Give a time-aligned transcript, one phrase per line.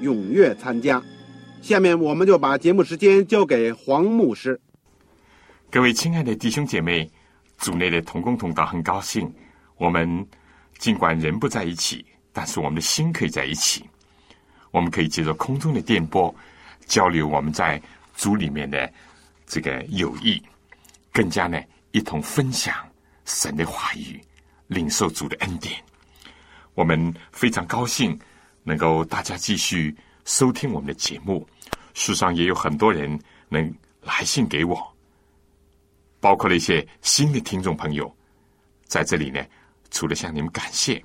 [0.00, 1.02] 踊跃参加。
[1.62, 4.60] 下面我们就把节目时间交给黄牧师。
[5.70, 7.08] 各位亲爱的弟兄姐妹，
[7.58, 9.32] 组内的同工同道，很高兴，
[9.76, 10.26] 我们
[10.78, 13.84] 尽管人不在一起，但是我们的心可以在一起。
[14.70, 16.34] 我们可以借着空中的电波
[16.86, 17.80] 交流我们在
[18.14, 18.92] 组里面的
[19.46, 20.42] 这个友谊，
[21.12, 21.60] 更加呢。
[21.92, 22.72] 一同分享
[23.24, 24.20] 神的话语，
[24.68, 25.74] 领受主的恩典。
[26.74, 28.16] 我们非常高兴
[28.70, 29.92] 能够大家继续
[30.24, 31.44] 收听我们的节目。
[31.92, 34.80] 书上也有很多人能来信给我，
[36.20, 38.08] 包括了一些新的听众朋友。
[38.86, 39.44] 在这里呢，
[39.90, 41.04] 除了向你们感谢，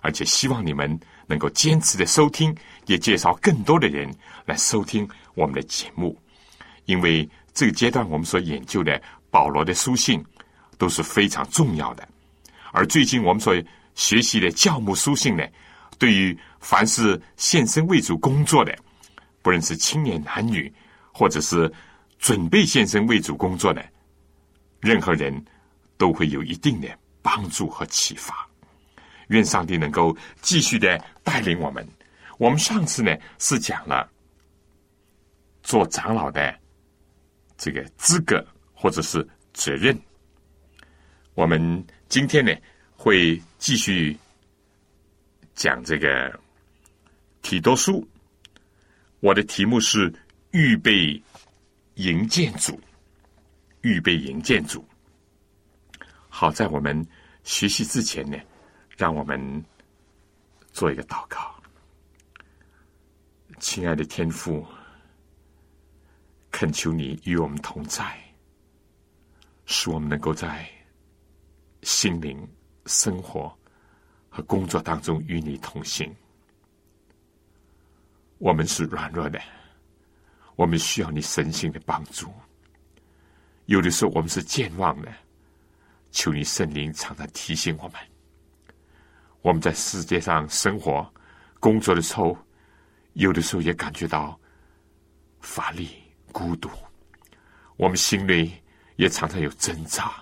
[0.00, 4.10] 而且希望你们能够坚持的收听，也介绍更多的人
[4.46, 6.18] 来收听我们的节目。
[6.86, 8.98] 因为这个阶段我们所研究的。
[9.32, 10.22] 保罗的书信
[10.76, 12.06] 都是非常重要的，
[12.70, 13.54] 而最近我们所
[13.94, 15.42] 学习的教牧书信呢，
[15.98, 18.74] 对于凡是献身为主工作的，
[19.42, 20.72] 不论是青年男女，
[21.12, 21.70] 或者是
[22.18, 23.84] 准备献身为主工作的
[24.80, 25.44] 任何人，
[25.98, 26.88] 都会有一定的
[27.20, 28.48] 帮助和启发。
[29.28, 31.86] 愿上帝能够继续的带领我们。
[32.38, 34.10] 我们上次呢是讲了
[35.62, 36.58] 做长老的
[37.58, 38.42] 这个资格。
[38.74, 39.96] 或者是责任，
[41.34, 42.52] 我们今天呢
[42.96, 44.18] 会继续
[45.54, 46.36] 讲这个
[47.42, 48.06] 提多书。
[49.20, 50.12] 我的题目是
[50.52, 51.22] 预备
[51.96, 52.80] 营建组，
[53.82, 54.84] 预备营建组。
[56.28, 57.06] 好在我们
[57.44, 58.38] 学习之前呢，
[58.96, 59.64] 让我们
[60.72, 61.54] 做一个祷告。
[63.58, 64.66] 亲爱的天父，
[66.50, 68.18] 恳求你与我们同在。
[69.66, 70.68] 使我们能够在
[71.82, 72.46] 心灵、
[72.86, 73.56] 生活
[74.28, 76.12] 和工作当中与你同行。
[78.42, 79.40] 我们是软弱的，
[80.56, 82.28] 我们需要你神性的帮助。
[83.66, 85.12] 有的时候我们是健忘的，
[86.10, 87.94] 求你圣灵常常提醒我们。
[89.42, 91.08] 我们在世界上生活、
[91.60, 92.36] 工作的时候，
[93.12, 94.36] 有的时候也感觉到
[95.40, 95.90] 乏力、
[96.32, 96.68] 孤独。
[97.76, 98.60] 我们心里。
[98.96, 100.12] 也常常有挣扎。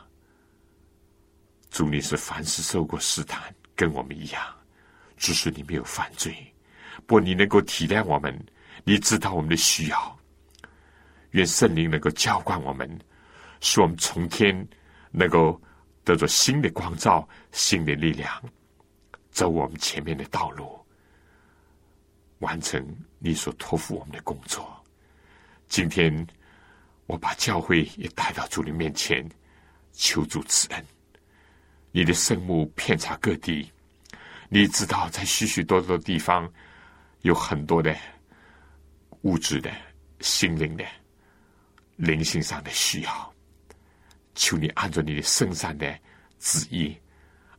[1.71, 4.43] 主，你是凡事受过试探，跟我们一样，
[5.17, 6.50] 只是你没有犯罪。
[7.11, 8.33] 不你能够体谅我们，
[8.85, 10.19] 你知道我们的需要。
[11.33, 12.89] 愿圣灵能够浇灌我们，
[13.61, 14.65] 使我们从天
[15.11, 15.61] 能够
[16.05, 18.41] 得着新的光照、新的力量，
[19.33, 20.79] 走我们前面的道路，
[22.39, 22.81] 完成
[23.19, 24.65] 你所托付我们的工作。
[25.67, 26.25] 今天。
[27.07, 29.29] 我把教会也带到主的面前，
[29.93, 30.87] 求主慈恩。
[31.91, 33.69] 你的圣母遍察各地，
[34.49, 36.49] 你知道在许许多多的地方
[37.23, 37.97] 有很多的
[39.23, 39.71] 物质的、
[40.21, 40.85] 心灵的、
[41.97, 43.35] 灵性上的需要。
[44.35, 45.99] 求你按照你的圣善的
[46.39, 46.97] 旨意，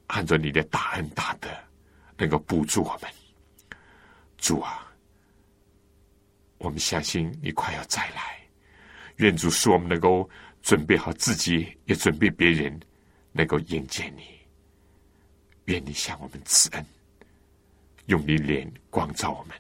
[0.07, 1.49] 按照你的大恩大德，
[2.17, 3.11] 能够补助我们。
[4.38, 4.91] 主啊，
[6.57, 8.40] 我们相信你快要再来。
[9.17, 10.28] 愿主使我们能够
[10.64, 12.79] 准备好自己，也准备别人，
[13.31, 14.23] 能够迎接你。
[15.66, 16.84] 愿你向我们慈恩，
[18.06, 19.56] 用你脸光照我们。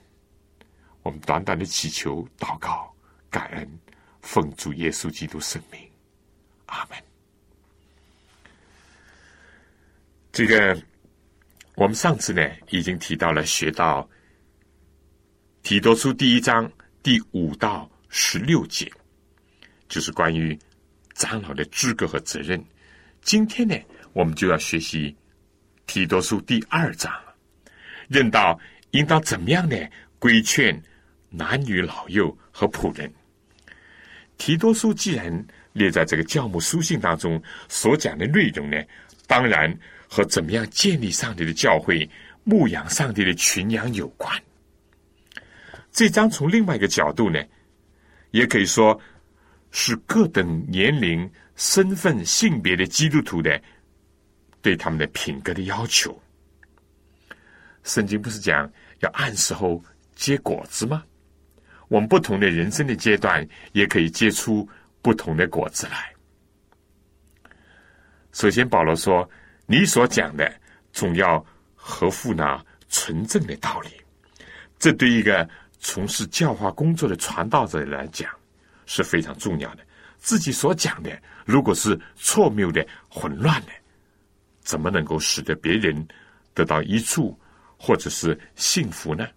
[1.03, 2.93] 我们短短的祈求、祷告、
[3.29, 3.79] 感恩，
[4.21, 5.79] 奉主耶稣基督圣名，
[6.67, 6.97] 阿门。
[10.31, 10.81] 这个
[11.75, 14.09] 我们上次呢已经提到了，学到
[15.63, 16.71] 提多书第一章
[17.03, 18.91] 第五到十六节。
[19.89, 20.57] 就是关于
[21.15, 22.63] 长老的资格和责任。
[23.21, 23.75] 今天呢，
[24.13, 25.13] 我们就要学习
[25.85, 27.13] 提多书第二章，
[28.11, 28.59] 认到
[28.91, 29.77] 应当怎么样呢
[30.19, 30.77] 规劝
[31.29, 33.09] 男女老幼和仆人。
[34.37, 38.77] 提多书既然列在这个教母书信当中所讲的内容呢，
[39.27, 39.73] 当然
[40.09, 42.09] 和怎么样建立上帝的教会、
[42.43, 44.37] 牧养上帝的群羊有关。
[45.91, 47.41] 这章从另外一个角度呢，
[48.31, 48.99] 也可以说
[49.71, 53.61] 是各等年龄、身份、性别的基督徒的
[54.61, 56.21] 对他们的品格的要求。
[57.83, 59.83] 圣经不是讲要按时候
[60.15, 61.03] 结果子吗？
[61.87, 64.67] 我们不同的人生的阶段，也可以结出
[65.01, 66.13] 不同的果子来。
[68.31, 69.29] 首先，保罗说
[69.67, 70.49] ：“你所讲的，
[70.93, 71.45] 总要
[71.75, 73.89] 合乎那纯正的道理。”
[74.79, 75.47] 这对一个
[75.79, 78.31] 从事教化工作的传道者来讲
[78.85, 79.83] 是非常重要的。
[80.17, 83.71] 自己所讲的，如果是错谬的、混乱的，
[84.61, 86.07] 怎么能够使得别人
[86.53, 87.37] 得到一处
[87.83, 89.27] 或者是幸福呢？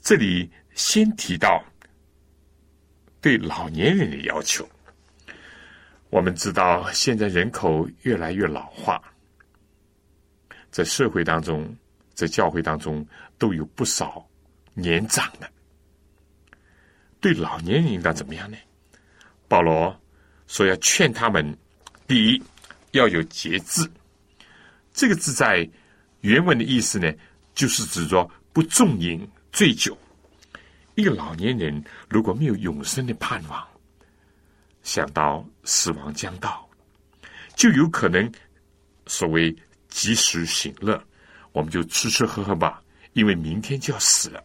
[0.00, 1.62] 这里先提到
[3.20, 4.66] 对老年人的要求。
[6.08, 8.98] 我们知道，现在人口越来越老化，
[10.70, 11.76] 在社会当中，
[12.14, 13.06] 在教会当中
[13.36, 14.26] 都有不少。
[14.72, 15.50] 年长的，
[17.20, 18.56] 对老年人应当怎么样呢？
[19.46, 19.94] 保罗
[20.46, 21.54] 说要劝他们：
[22.06, 22.42] 第一，
[22.92, 23.86] 要有节制。
[24.94, 25.68] 这个字在
[26.20, 27.12] 原文的意思呢，
[27.54, 29.96] 就是指着不重饮醉酒。
[30.94, 33.66] 一个老年人如果没有永生的盼望，
[34.82, 36.68] 想到死亡将到，
[37.54, 38.30] 就有可能
[39.06, 39.54] 所谓
[39.88, 41.00] 及时行乐，
[41.52, 42.82] 我们就吃吃喝喝吧，
[43.12, 44.42] 因为明天就要死了。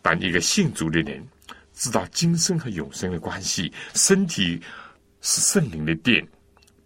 [0.00, 1.26] 当一个信主的人
[1.74, 4.58] 知道今生和永生的关系，身体
[5.20, 6.26] 是圣灵的殿，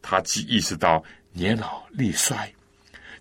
[0.02, 2.52] 他既意识到年老力衰，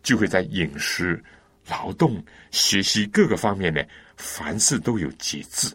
[0.01, 1.23] 就会在饮食、
[1.67, 3.83] 劳动、学习各个方面呢，
[4.17, 5.73] 凡事都有节制。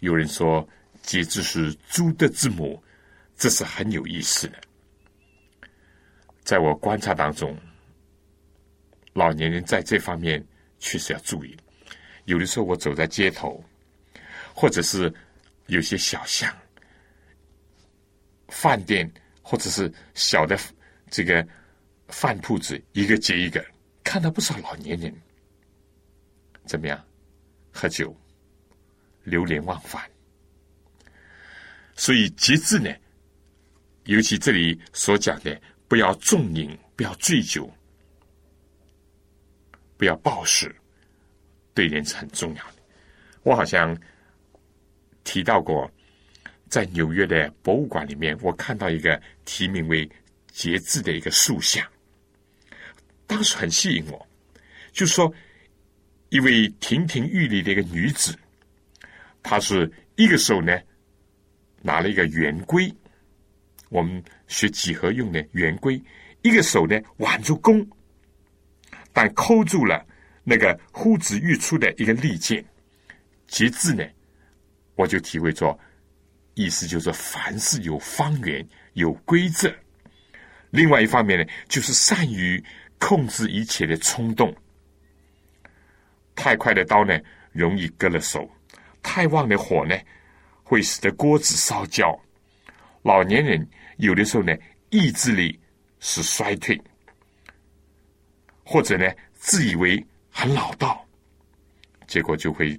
[0.00, 0.66] 有人说
[1.02, 2.82] 节制是猪的字母，
[3.36, 4.58] 这是很有意思的。
[6.42, 7.56] 在我观察当中，
[9.12, 10.44] 老年人在这方面
[10.78, 11.56] 确实要注意。
[12.24, 13.62] 有的时候，我走在街头，
[14.54, 15.12] 或者是
[15.66, 16.52] 有些小巷、
[18.48, 19.10] 饭店，
[19.50, 20.56] 或者是小的
[21.10, 21.44] 这个
[22.06, 23.60] 饭铺子，一个接一个，
[24.04, 25.12] 看到不少老年人，
[26.66, 27.04] 怎么样？
[27.72, 28.16] 喝酒、
[29.24, 30.08] 流连忘返。
[31.96, 32.94] 所以节制呢，
[34.04, 37.68] 尤其这里所讲的，不要重饮，不要醉酒，
[39.96, 40.72] 不要暴食。
[41.74, 42.74] 对人是很重要的。
[43.42, 44.00] 我好像
[45.24, 45.90] 提到过，
[46.70, 50.08] 在纽约的博物馆里面，我看到一个题名为
[50.52, 51.84] “节制”的一个塑像，
[53.26, 54.26] 当时很吸引我。
[54.92, 55.32] 就说
[56.28, 58.32] 一位亭亭玉立的一个女子，
[59.42, 60.80] 她是一个手呢
[61.82, 62.92] 拿了一个圆规，
[63.88, 66.00] 我们学几何用的圆规，
[66.42, 67.84] 一个手呢挽住弓，
[69.12, 70.06] 但扣住了。
[70.42, 72.64] 那个呼之欲出的一个利剑，
[73.46, 74.04] 节制呢，
[74.94, 75.78] 我就体会着，
[76.54, 79.72] 意思就是凡事有方圆、有规则。
[80.70, 82.62] 另外一方面呢，就是善于
[82.98, 84.54] 控制一切的冲动。
[86.34, 87.18] 太快的刀呢，
[87.52, 88.40] 容易割了手；
[89.02, 89.96] 太旺的火呢，
[90.62, 92.18] 会使得锅子烧焦。
[93.02, 94.56] 老年人有的时候呢，
[94.90, 95.58] 意志力
[95.98, 96.80] 是衰退，
[98.64, 100.04] 或者呢，自以为。
[100.32, 101.04] 很老道，
[102.06, 102.78] 结果就会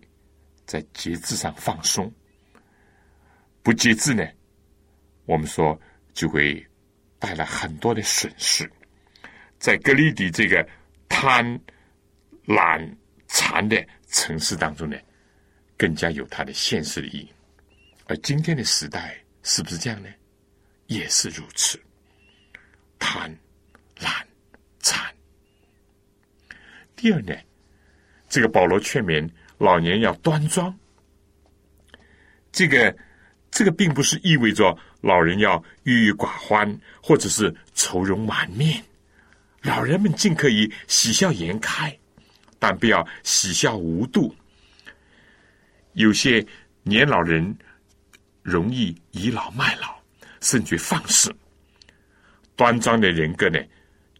[0.66, 2.12] 在节制上放松。
[3.64, 4.28] 不节制呢，
[5.26, 5.80] 我们说
[6.14, 6.66] 就会
[7.20, 8.70] 带来很多的损失。
[9.60, 10.68] 在格里底这个
[11.08, 11.60] 贪、
[12.46, 14.98] 懒、馋的城市当中呢，
[15.78, 17.32] 更加有它的现实意义。
[18.08, 20.10] 而今天的时代是不是这样呢？
[20.88, 21.80] 也是如此，
[23.00, 23.34] 贪、
[24.00, 24.28] 懒、
[24.80, 25.14] 馋。
[26.96, 27.34] 第二呢，
[28.28, 30.76] 这个保罗劝勉老年要端庄。
[32.52, 32.94] 这个
[33.52, 38.84] 这个并不是意味着老人要郁郁寡欢，或者是愁容满面。
[39.62, 41.96] 老人们尽可以喜笑颜开，
[42.58, 44.34] 但不要喜笑无度。
[45.94, 46.44] 有些
[46.82, 47.56] 年老人
[48.42, 50.02] 容易倚老卖老，
[50.40, 51.32] 甚至放肆。
[52.56, 53.60] 端庄的人格呢，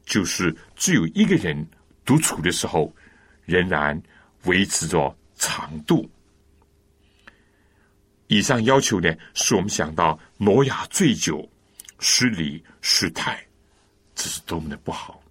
[0.06, 1.68] 就是只有一个人。
[2.04, 2.94] 独处的时候，
[3.46, 4.02] 仍然
[4.46, 6.10] 维持着长度。
[8.32, 11.46] 以上要求呢，使我们想到挪亚醉酒、
[12.00, 13.46] 失礼失态，
[14.16, 15.22] 这是多么的不好。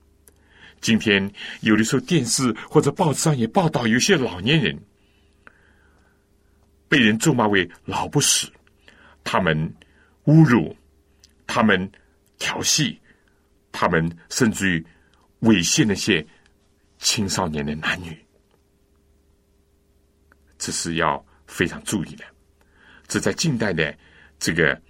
[0.82, 4.78] 今天有的时候电视或者报纸上也报道，有些老年人
[6.90, 8.52] 被人咒骂为老不死，
[9.24, 9.56] 他们
[10.26, 10.76] 侮辱，
[11.46, 11.90] 他们
[12.38, 13.00] 调戏，
[13.72, 14.86] 他们甚至于
[15.40, 16.22] 猥亵那些
[16.98, 18.22] 青少年的男女，
[20.58, 22.24] 这是要非常注意的。
[23.10, 23.94] 这在近代的
[24.38, 24.80] 这个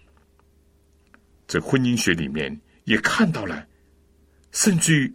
[1.49, 3.67] 这婚姻学里面也看到了，
[4.53, 5.13] 甚至于。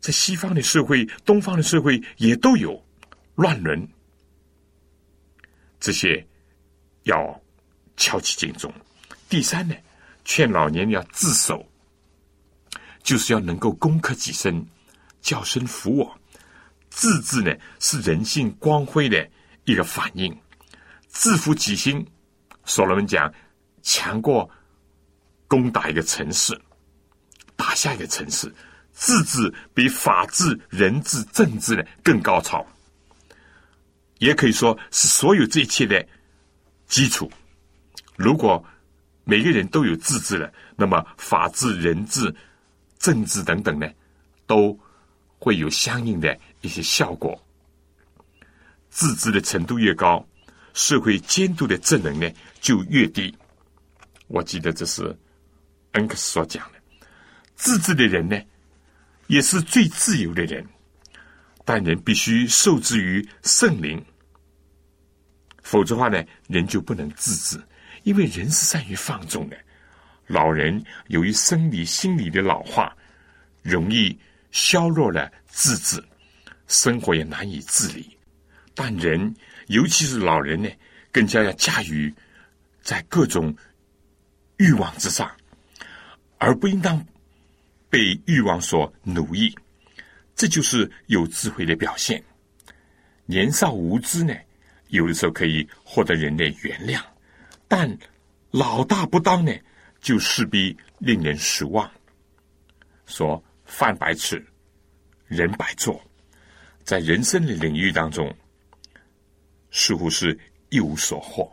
[0.00, 2.78] 在西方的社会、东方的社会也都有
[3.36, 3.88] 乱伦，
[5.80, 6.22] 这些
[7.04, 7.42] 要
[7.96, 8.70] 敲起警钟。
[9.30, 9.74] 第三呢，
[10.22, 11.66] 劝老年人要自守，
[13.02, 14.62] 就是要能够攻克己身，
[15.22, 16.20] 叫声服我。
[16.90, 19.26] 自治呢，是人性光辉的
[19.64, 20.38] 一个反应。
[21.08, 22.06] 自负己心，
[22.64, 23.32] 所罗门讲，
[23.82, 24.50] 强过
[25.46, 26.58] 攻打一个城市，
[27.56, 28.52] 打下一个城市。
[28.96, 32.64] 自治比法治、人治、政治呢更高超，
[34.18, 36.06] 也可以说是所有这一切的
[36.86, 37.28] 基础。
[38.14, 38.64] 如果
[39.24, 42.32] 每个人都有自治了，那么法治、人治、
[43.00, 43.90] 政治等等呢，
[44.46, 44.78] 都
[45.40, 47.36] 会有相应的一些效果。
[48.90, 50.24] 自治的程度越高，
[50.72, 52.30] 社会监督的职能呢
[52.64, 53.32] 就越低。
[54.26, 55.14] 我记得这是
[55.92, 57.06] 恩克斯所讲的，
[57.54, 58.40] 自治的人呢。
[59.26, 60.62] 也是最自由的人，
[61.64, 64.04] 但人必须受制于圣灵，
[65.62, 67.62] 否则话呢，人就不能自治。
[68.02, 69.56] 因为人是善于放纵的，
[70.26, 72.94] 老人由于生理、心理的老化，
[73.62, 74.18] 容易
[74.50, 76.04] 削弱了自制，
[76.66, 78.14] 生活也难以自理。
[78.74, 79.34] 但人，
[79.68, 80.68] 尤其是老人呢，
[81.10, 82.14] 更加要驾驭
[82.84, 83.52] 在各种
[84.58, 85.28] 欲望之上，
[86.38, 87.04] 而不应当。
[87.90, 89.56] 被欲望所奴役，
[90.34, 92.20] 这就是有智慧的表现。
[93.24, 94.34] 年少无知呢，
[94.88, 97.00] 有的时候可以获得人的原谅；
[97.68, 97.96] 但
[98.50, 99.52] 老大不当呢，
[100.00, 101.88] 就势必令人失望。
[103.06, 104.44] 说饭白吃，
[105.28, 106.02] 人白做，
[106.82, 108.34] 在人生的领域当中，
[109.70, 110.36] 似乎是
[110.70, 111.48] 一无所获。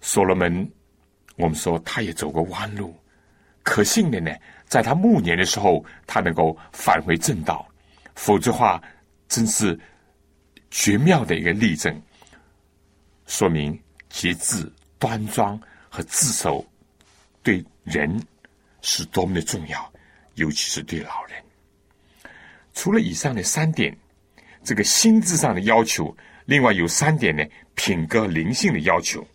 [0.00, 0.70] 所罗门，
[1.36, 2.94] 我们说他也走过弯路，
[3.62, 4.30] 可信的呢？
[4.66, 7.66] 在他暮年的时候，他能够返回正道，
[8.14, 8.82] 否则话，
[9.28, 9.78] 真是
[10.70, 12.02] 绝妙的一个例证，
[13.26, 13.78] 说明
[14.10, 16.64] 节制、端庄和自守
[17.42, 18.22] 对人
[18.82, 19.92] 是多么的重要，
[20.34, 21.42] 尤其是对老人。
[22.74, 23.96] 除了以上的三点，
[24.62, 26.14] 这个心智上的要求，
[26.44, 27.42] 另外有三点呢，
[27.74, 29.26] 品格灵性的要求。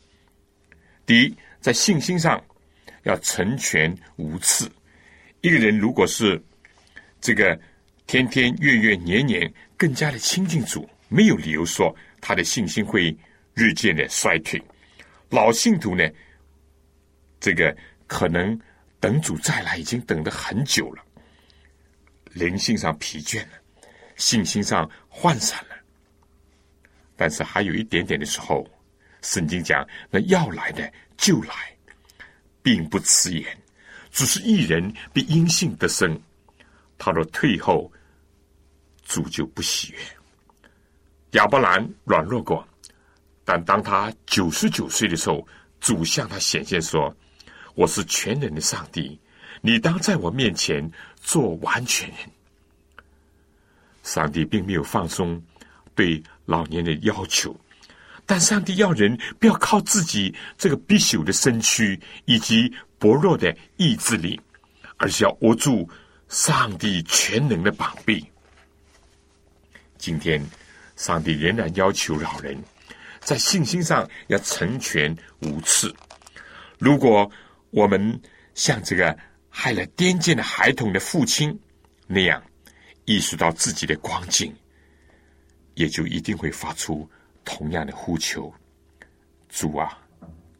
[1.06, 2.44] 第一，在信心上
[3.04, 4.72] 要成全无次。
[5.42, 6.42] 一个人如果是
[7.20, 7.60] 这个
[8.08, 13.16] 天天月月年年更加的亲近主，没有理由说他的信心会
[13.54, 14.62] 日渐的衰退。
[15.30, 16.10] 老信徒呢，
[17.40, 17.76] 这个
[18.08, 18.58] 可能
[19.00, 21.04] 等主再来已经等了很久了，
[22.32, 23.54] 灵性上疲倦了，
[24.16, 25.76] 信心上涣散了。
[27.18, 28.66] 但是还有一点点的时候，
[29.24, 31.76] 圣经讲那要来的就来，
[32.62, 33.58] 并不迟延。
[34.12, 36.22] 只是一人比阴性得生，
[37.00, 37.92] 他若退后，
[39.04, 39.98] 主就不喜悦。
[41.32, 42.68] 亚伯兰软弱过，
[43.44, 45.48] 但当他九十九岁的时候，
[45.80, 47.16] 主向他显现说
[47.74, 49.20] ：“我是全能的上帝，
[49.62, 50.88] 你当在我面前
[51.20, 52.18] 做完全人。”
[54.04, 55.42] 上帝并没有放松
[55.96, 57.56] 对老年人的要求，
[58.26, 62.74] 但上帝要人不要靠自己这个必朽的身躯以及。
[63.00, 64.40] 薄弱的意志力，
[64.96, 65.86] 而是要握住
[66.30, 68.26] 上帝全能的膀臂。
[69.98, 70.42] 今天，
[70.96, 72.58] 上帝仍然要求老人
[73.20, 75.94] 在信心上要成全无次。
[76.80, 77.30] 如果
[77.72, 78.18] 我们
[78.56, 79.14] 像这个
[79.50, 81.60] 害了癫痫的孩童的父亲
[82.08, 82.42] 那样
[83.04, 84.56] 意识到自己的光景，
[85.74, 87.06] 也就一定会发出
[87.44, 88.54] 同样的呼求
[89.50, 89.98] ：“主啊，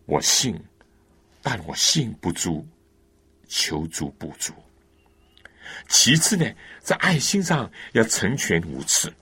[0.06, 0.60] 我信。”
[1.46, 2.66] 但我信不足，
[3.50, 4.54] 求主补足。
[5.90, 6.50] 其次呢，
[6.80, 9.14] 在爱心上要成全无次。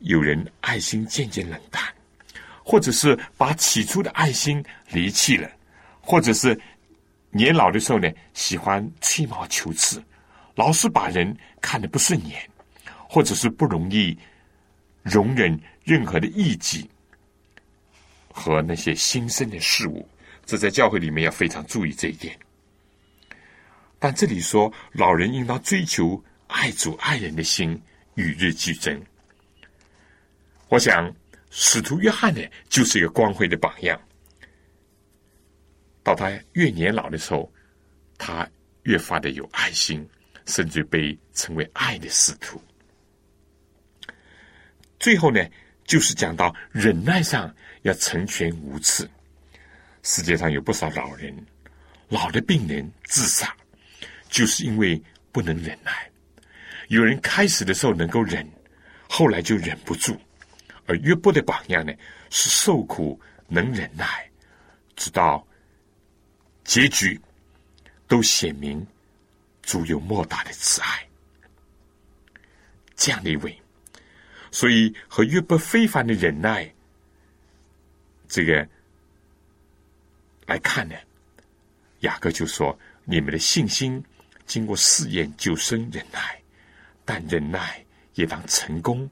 [0.00, 1.80] 有人爱心渐渐冷淡，
[2.64, 5.48] 或者是把起初的爱心离弃了，
[6.00, 6.60] 或者是
[7.30, 10.02] 年老的时候呢，喜欢吹毛求疵，
[10.56, 12.50] 老是把人看得不顺眼，
[13.08, 14.18] 或者是不容易
[15.02, 16.88] 容忍任何的异己
[18.30, 20.08] 和那些新生的事物。
[20.44, 22.38] 这在教会里面要非常注意这一点。
[23.98, 27.80] 但这里说，老人应当追求爱主爱人的心
[28.16, 29.00] 与日俱增。
[30.68, 31.14] 我想，
[31.50, 34.00] 使徒约翰呢，就是一个光辉的榜样。
[36.02, 37.52] 到他越年老的时候，
[38.18, 38.48] 他
[38.82, 40.04] 越发的有爱心，
[40.46, 42.60] 甚至被称为爱的使徒。
[45.02, 45.44] 最后呢，
[45.84, 49.06] 就是讲到忍耐上要成全无耻。
[50.04, 51.34] 世界上有不少老人，
[52.08, 53.52] 老的病人自杀，
[54.28, 56.08] 就是因为不能忍耐。
[56.86, 58.48] 有人开始的时候能够忍，
[59.08, 60.16] 后来就忍不住。
[60.86, 61.92] 而约伯的榜样呢，
[62.30, 64.30] 是受苦能忍耐，
[64.94, 65.44] 直到
[66.62, 67.20] 结局
[68.06, 68.86] 都显明
[69.62, 71.08] 主有莫大的慈爱，
[72.94, 73.61] 这样的一位。
[74.52, 76.72] 所以和约伯非凡的忍耐，
[78.28, 78.68] 这个
[80.46, 80.94] 来看呢，
[82.00, 84.00] 雅各就说：你们的信心
[84.46, 86.40] 经过试验就生忍耐，
[87.04, 89.10] 但忍耐也当成功。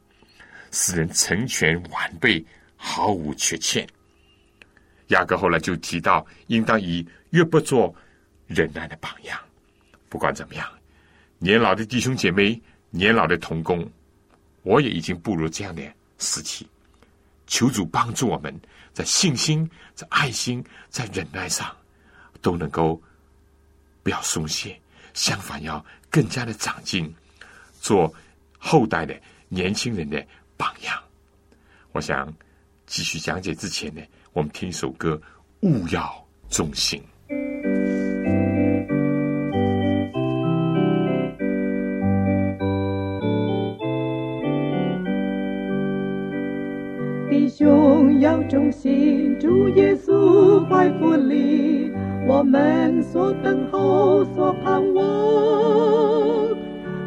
[0.73, 2.45] 使人成全完备，
[2.77, 3.85] 毫无缺欠。
[5.09, 7.93] 雅各后来就提到，应当以约伯做
[8.47, 9.37] 忍耐的榜样。
[10.09, 10.71] 不管怎么样，
[11.39, 13.91] 年老的弟兄姐妹，年老的童工，
[14.63, 15.83] 我也已经步入这样的
[16.19, 16.69] 时期。
[17.47, 18.59] 求主帮助我们
[18.93, 21.75] 在信心、在爱心、在忍耐上，
[22.41, 23.01] 都能够
[24.03, 24.81] 不要松懈，
[25.15, 27.13] 相反要更加的长进，
[27.81, 28.13] 做
[28.59, 30.25] 后代的年轻人的。
[30.61, 31.03] 榜样，
[31.93, 32.31] 我想
[32.85, 34.03] 继续讲解之前呢，
[34.35, 35.19] 我们听一首歌
[35.67, 37.03] 《勿要忠心》。
[48.21, 51.91] 要忠心，主耶稣怀福里，
[52.29, 55.05] 我们所等候，所盼望。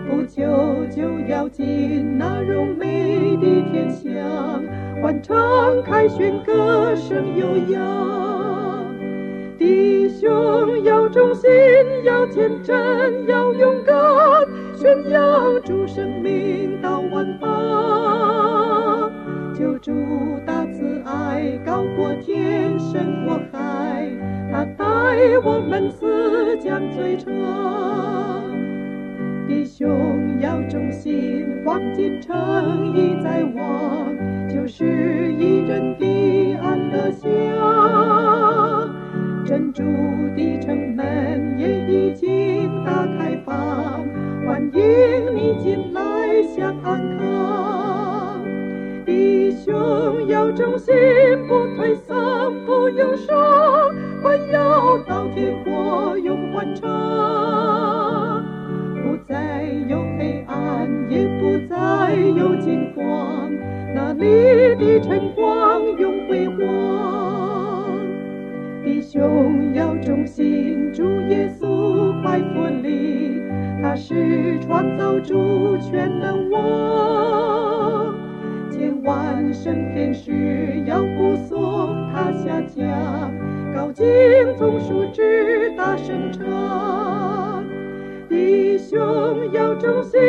[0.09, 0.43] 不久
[0.89, 4.63] 就要进那荣美的天乡，
[5.03, 5.35] 欢唱
[5.83, 8.83] 凯旋歌声悠扬。
[9.59, 11.51] 弟兄要忠心，
[12.03, 13.95] 要天真，要勇敢，
[14.75, 18.62] 宣扬主生命到万方。
[19.63, 19.93] 救主
[20.45, 24.05] 大慈爱高过天深过海，
[24.51, 24.83] 他带
[25.41, 27.31] 我们死将最长。
[29.47, 34.13] 弟兄要忠心，黄金城已在望，
[34.49, 38.93] 就是一人的安乐乡。
[39.45, 39.81] 珍珠
[40.35, 44.05] 的城门也已经打开放，
[44.45, 47.92] 欢迎你进来享安康。
[49.65, 50.93] 弟兄要忠心，
[51.47, 53.33] 不退丧，不忧伤，
[54.21, 58.43] 还要到天国永欢畅。
[59.01, 63.49] 不再有黑暗，也不再有惊慌，
[63.95, 68.01] 那里的晨光永辉煌。
[68.83, 73.41] 弟兄要忠心，主耶稣怀佛里，
[73.81, 78.22] 他是创造主全能王。
[79.03, 83.33] 万圣天使要护送他下降，
[83.75, 84.05] 高敬
[84.57, 87.65] 总数之大声唱。
[88.29, 88.97] 弟兄
[89.51, 90.21] 要忠心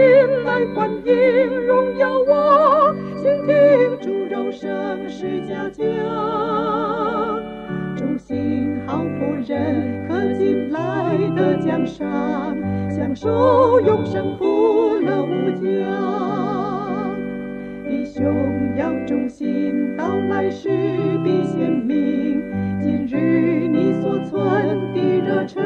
[0.44, 3.54] 来欢迎荣耀我，倾听
[4.00, 4.68] 猪肉声
[5.08, 5.84] 是家家。
[7.96, 12.08] 忠心好仆人可进来的奖赏，
[12.90, 14.53] 享受永生福
[18.14, 20.68] 弟兄要忠心到来时
[21.24, 22.40] 必显明，
[22.80, 25.60] 今日你所存的热忱。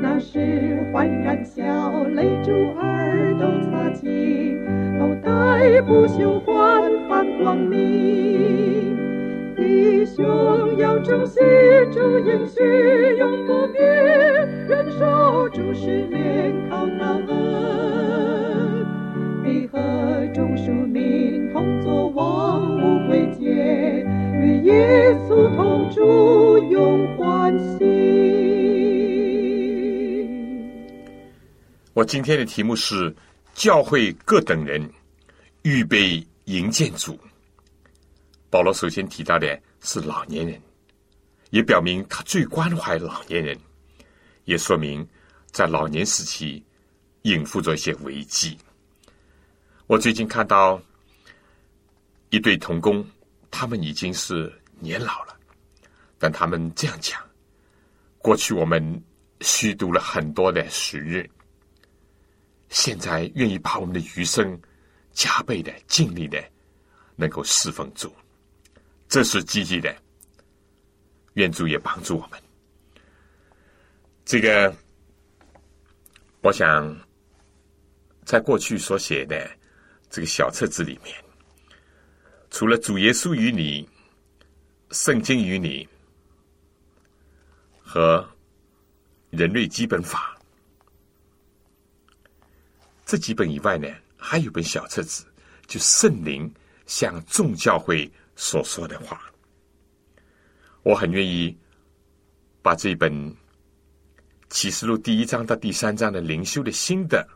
[0.00, 1.62] 那时焕然笑
[2.08, 4.58] 泪珠儿都擦净，
[4.98, 8.96] 头戴不朽焕发光明。
[9.54, 11.40] 弟兄要忠心，
[11.92, 13.86] 主应许永不变，
[14.66, 17.14] 忍受主试炼靠他
[24.62, 27.84] 耶稣同住永欢喜。
[31.94, 33.12] 我今天的题目是
[33.54, 34.88] 教会各等人
[35.62, 37.18] 预备迎建主。
[38.50, 40.60] 保罗首先提到的是老年人，
[41.50, 43.58] 也表明他最关怀老年人，
[44.44, 45.04] 也说明
[45.50, 46.64] 在老年时期
[47.22, 48.56] 应付着一些危机。
[49.88, 50.80] 我最近看到
[52.30, 53.04] 一对童工，
[53.52, 55.38] 他们已经是年老了，
[56.18, 57.22] 但他们这样讲：
[58.18, 58.82] 过去我们
[59.42, 61.28] 虚度了很多的时日。
[62.70, 64.58] 现在愿意把我们的余生
[65.12, 66.42] 加倍的尽力的，
[67.14, 68.10] 能够侍奉主，
[69.06, 69.94] 这是积极的。
[71.34, 72.40] 愿主也帮助我们。
[74.24, 74.74] 这个，
[76.40, 76.98] 我想
[78.24, 79.50] 在过去所写的
[80.08, 81.14] 这个小册子里面，
[82.52, 83.88] 除了主耶稣与你、
[84.90, 85.88] 圣经与你
[87.82, 88.28] 和
[89.30, 90.38] 人类基本法
[93.06, 93.88] 这几本以外呢，
[94.18, 95.24] 还有本小册子，
[95.66, 96.52] 就圣灵
[96.84, 99.32] 向众教会所说的话。
[100.82, 101.56] 我很愿意
[102.60, 103.34] 把这本
[104.50, 107.26] 启示录第一章到第三章的灵修的心的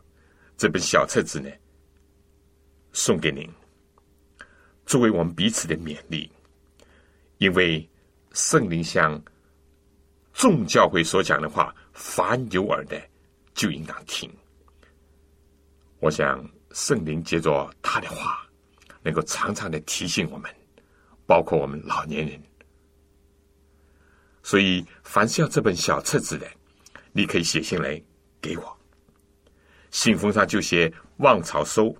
[0.55, 1.49] 这本小册子呢，
[2.93, 3.49] 送给您，
[4.87, 6.31] 作为我们彼此的勉励。
[7.37, 7.87] 因为
[8.31, 9.21] 圣灵向
[10.33, 12.99] 众教会所讲的话，凡有耳的
[13.53, 14.27] 就应当听。
[15.99, 18.47] 我想圣灵借着他的话，
[19.03, 20.49] 能够常常的提醒我们，
[21.27, 22.41] 包括我们老年人。
[24.41, 26.47] 所以，凡是要这本小册子的，
[27.11, 28.01] 你可以写信来
[28.39, 28.77] 给我。
[29.91, 31.95] 信封上就写“望草收”，“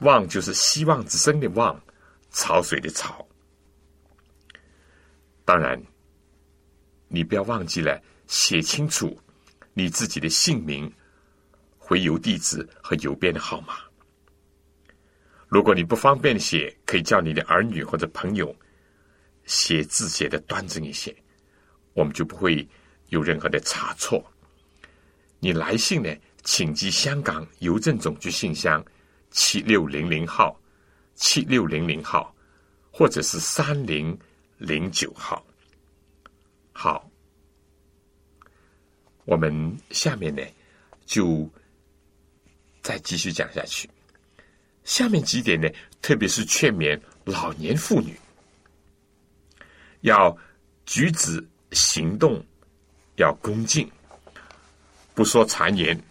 [0.00, 1.80] 望”就是希望之声的“望”，
[2.30, 3.26] 潮水的“潮”。
[5.44, 5.82] 当然，
[7.08, 9.18] 你不要忘记了写清楚
[9.72, 10.92] 你自己的姓名、
[11.78, 13.78] 回邮地址和邮编的号码。
[15.48, 18.54] 如果你不方便写，可以叫你的儿女或者朋友
[19.46, 21.16] 写字写的端正一些。
[21.94, 22.68] 我们就不会
[23.08, 24.22] 有任何的差错。
[25.40, 26.14] 你来信呢，
[26.44, 28.84] 请寄香港邮政总局信箱
[29.30, 30.60] 七六零零号、
[31.18, 32.34] 七六零零号，
[32.90, 34.18] 或者是三零
[34.56, 35.44] 零九号。
[36.72, 37.10] 好，
[39.24, 40.42] 我们下面呢
[41.04, 41.46] 就
[42.80, 43.90] 再继续讲下去。
[44.84, 45.68] 下面几点呢，
[46.00, 48.18] 特别是劝勉老年妇女
[50.00, 50.34] 要
[50.86, 51.46] 举止。
[51.72, 52.42] 行动
[53.16, 53.86] 要恭敬，
[55.14, 56.02] 不说谗言，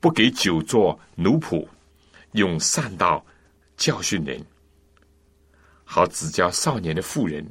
[0.00, 1.68] 不给酒做奴仆，
[2.32, 3.22] 用善道
[3.76, 4.44] 教训人，
[5.84, 7.46] 好指教少年的妇人，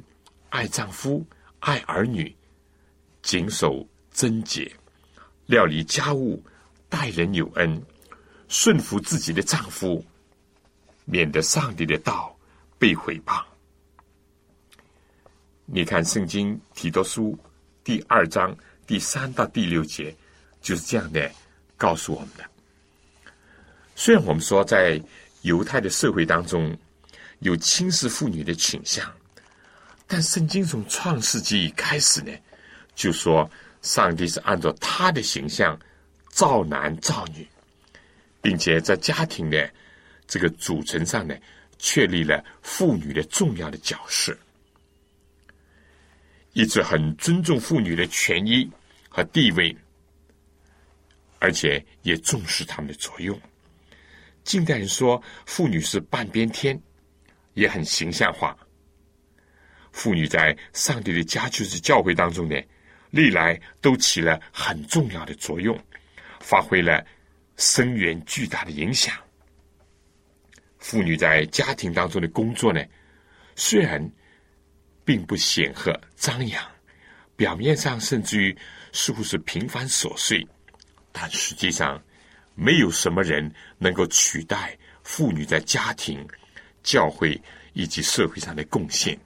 [0.50, 1.24] 爱丈夫，
[1.60, 2.34] 爱儿女，
[3.22, 4.70] 谨守贞洁，
[5.46, 6.42] 料理家务，
[6.88, 7.82] 待人有恩，
[8.48, 10.04] 顺服自己的丈夫，
[11.04, 12.36] 免得上帝的道
[12.78, 13.42] 被毁谤。
[15.66, 17.32] 你看《圣经提多书》
[17.82, 18.54] 第二章
[18.86, 20.14] 第三到第六节，
[20.60, 21.30] 就是这样的
[21.76, 22.44] 告诉我们的。
[23.96, 25.00] 虽然我们说在
[25.44, 26.74] 犹太的社会当中
[27.40, 29.10] 有轻视妇女的倾向，
[30.06, 32.32] 但圣经从创世纪开始呢，
[32.94, 33.48] 就说
[33.82, 35.78] 上帝是按照他的形象
[36.30, 37.46] 造男造女，
[38.40, 39.70] 并且在家庭的
[40.26, 41.36] 这个组成上呢，
[41.78, 44.34] 确立了妇女的重要的角色。
[46.54, 48.66] 一直很尊重妇女的权益
[49.10, 49.76] 和地位，
[51.38, 53.38] 而且也重视他们的作用。
[54.44, 56.80] 近代人说妇女是半边天，
[57.54, 58.56] 也很形象化。
[59.90, 62.56] 妇女在上帝的家就是教会当中呢，
[63.10, 65.76] 历来都起了很重要的作用，
[66.38, 67.04] 发挥了
[67.56, 69.14] 深远巨大的影响。
[70.78, 72.80] 妇女在家庭当中的工作呢，
[73.56, 74.08] 虽然。
[75.06, 76.64] 并不显赫张扬，
[77.36, 78.56] 表面上甚至于
[78.94, 80.48] 似乎是平凡琐碎，
[81.12, 82.02] 但实际上
[82.54, 83.52] 没有什么人
[83.84, 86.26] 能够取代妇女在家庭、
[86.82, 87.38] 教会
[87.74, 89.18] 以及社会上的贡献。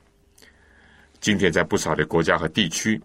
[1.21, 3.01] 今天在不少的国家和地区，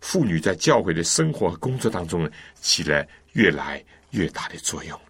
[0.00, 5.00] 妇女在教会的生活和工作当中起了越来越大的作用。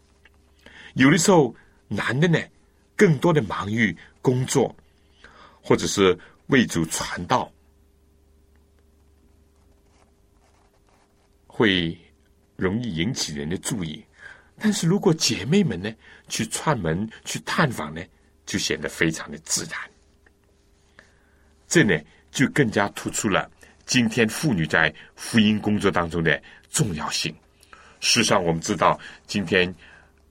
[0.95, 1.55] 有的时候，
[1.89, 2.39] 男的呢，
[2.95, 4.75] 更多的忙于工作，
[5.61, 6.17] 或者是。
[6.49, 7.51] 为主传道，
[11.47, 11.99] 会
[12.55, 14.05] 容易引起人的注意。
[14.59, 15.93] 但是如果姐妹们呢
[16.29, 18.03] 去串门、去探访呢，
[18.47, 19.79] 就显得非常的自然。
[21.67, 21.99] 这呢，
[22.31, 23.51] 就更加突出了
[23.85, 26.41] 今天妇女在福音工作当中的
[26.71, 27.35] 重要性。
[28.01, 29.75] 事实上，我们知道，今天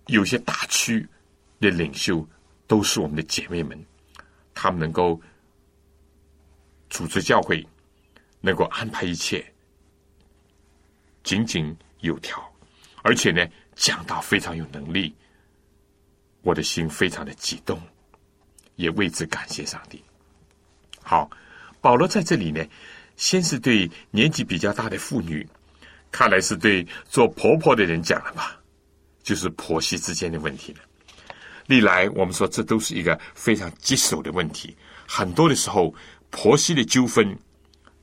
[0.08, 1.08] 有些大区
[1.60, 2.28] 的领袖
[2.68, 3.78] 都是我们的姐妹们，
[4.54, 5.22] 她们能够。
[6.90, 7.68] 组织教会，
[8.40, 9.44] 能够安排一切
[11.24, 12.40] 井井有条，
[13.02, 13.44] 而且呢，
[13.76, 15.14] 讲道非常有能力，
[16.42, 17.82] 我的心非常的激动，
[18.76, 20.04] 也为之感谢上帝。
[21.02, 21.30] 好，
[21.82, 22.66] 保罗在这里呢，
[23.18, 25.48] 先是对年纪比较大的妇女，
[26.12, 28.60] 看来是对做婆婆的人讲了吧，
[29.22, 30.80] 就是婆媳之间的问题了。
[31.68, 34.76] 历来我们说，这都是一个非常棘手的问题。
[35.08, 35.94] 很多的时候，
[36.30, 37.38] 婆媳的纠纷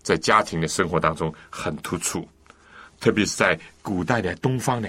[0.03, 2.27] 在家庭的生活当中很突出，
[2.99, 4.89] 特别是在古代的东方呢，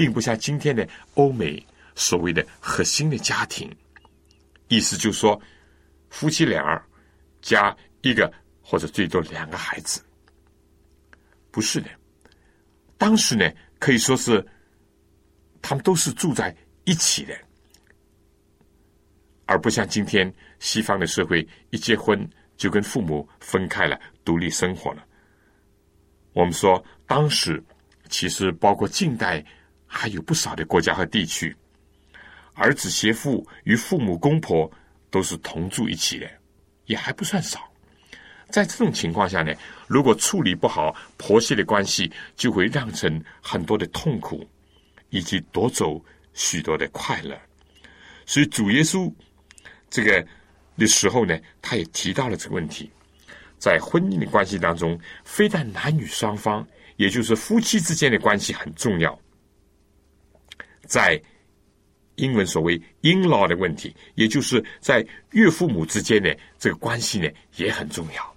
[0.00, 1.62] 并不像今天的欧美
[1.94, 3.70] 所谓的核心的家庭。
[4.68, 5.38] 意思就是说，
[6.08, 6.82] 夫妻俩
[7.42, 8.32] 加一个
[8.62, 10.00] 或者最多两个孩子，
[11.50, 11.90] 不是的。
[12.96, 13.46] 当时呢，
[13.78, 14.42] 可以说是
[15.60, 17.38] 他们都是住在一起的。
[19.44, 25.04] 而不像今天西方的社会，一结婚就跟父母分开了，独立生活了。
[26.32, 27.62] 我们说，当时
[28.08, 29.44] 其实包括近代，
[29.92, 31.54] 还有不少的国家和地区，
[32.54, 34.70] 儿子媳妇与父母公婆
[35.10, 36.30] 都是同住一起的，
[36.86, 37.68] 也还不算少。
[38.48, 39.52] 在这种情况下呢，
[39.88, 44.48] 如果处理不好婆媳的关系，就会酿成很多的痛苦，
[45.08, 46.02] 以及夺走
[46.34, 47.36] 许多的快乐。
[48.24, 49.12] 所以主耶稣。
[49.92, 50.24] 这个
[50.78, 52.88] 的时候呢，他也提到了这个问题，
[53.58, 59.20] 在婚姻的关系当中，非但男女双方，也就是夫妻之间的关系很重要，
[60.90, 61.22] 在
[62.16, 68.36] 英文所谓 “in law” 的问题，也就是在岳父母之间的这个关系呢，也很重要。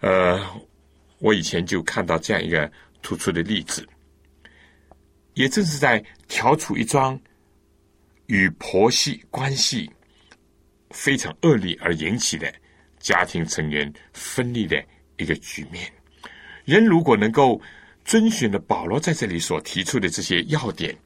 [0.00, 0.40] 呃，
[1.18, 2.70] 我以前就看到这样一个
[3.02, 3.84] 突出的例子，
[5.34, 7.20] 也正是在调处一桩
[8.26, 9.90] 与婆媳关系。
[10.90, 12.50] 非常恶劣而引起的
[12.98, 14.82] 家庭成员分离的
[15.18, 15.86] 一个局面。
[16.64, 17.60] 人如果能够
[18.06, 20.96] 遵循了保罗在这里所提出的这些要点，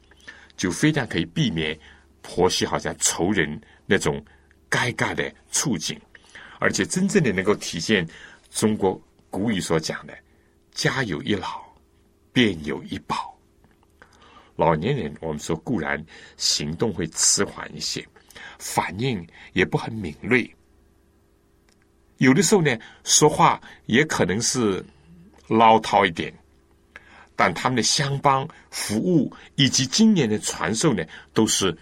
[0.62, 1.76] 就非常可以避免
[2.20, 4.24] 婆媳好像仇人那种
[4.70, 6.00] 尴尬的处境，
[6.60, 8.06] 而且真正的能够体现
[8.48, 8.94] 中国
[9.28, 10.16] 古语所讲的
[10.70, 11.60] “家有一老，
[12.32, 13.36] 便有一宝”。
[14.54, 16.00] 老年人，我们说固然
[16.36, 18.06] 行动会迟缓一些。
[18.56, 20.48] 反应也不很敏锐，
[22.18, 24.84] 有的时候呢，说话也可能是
[25.48, 26.32] 唠叨一点，
[27.36, 31.76] 但他们的相帮服务以及经验的传授呢，都是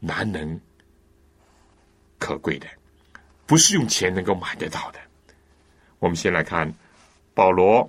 [0.00, 0.60] 难能
[2.18, 2.66] 可贵的，
[3.46, 4.98] 不是用钱能够买得到的。
[5.98, 6.72] 我们先来看
[7.34, 7.88] 保罗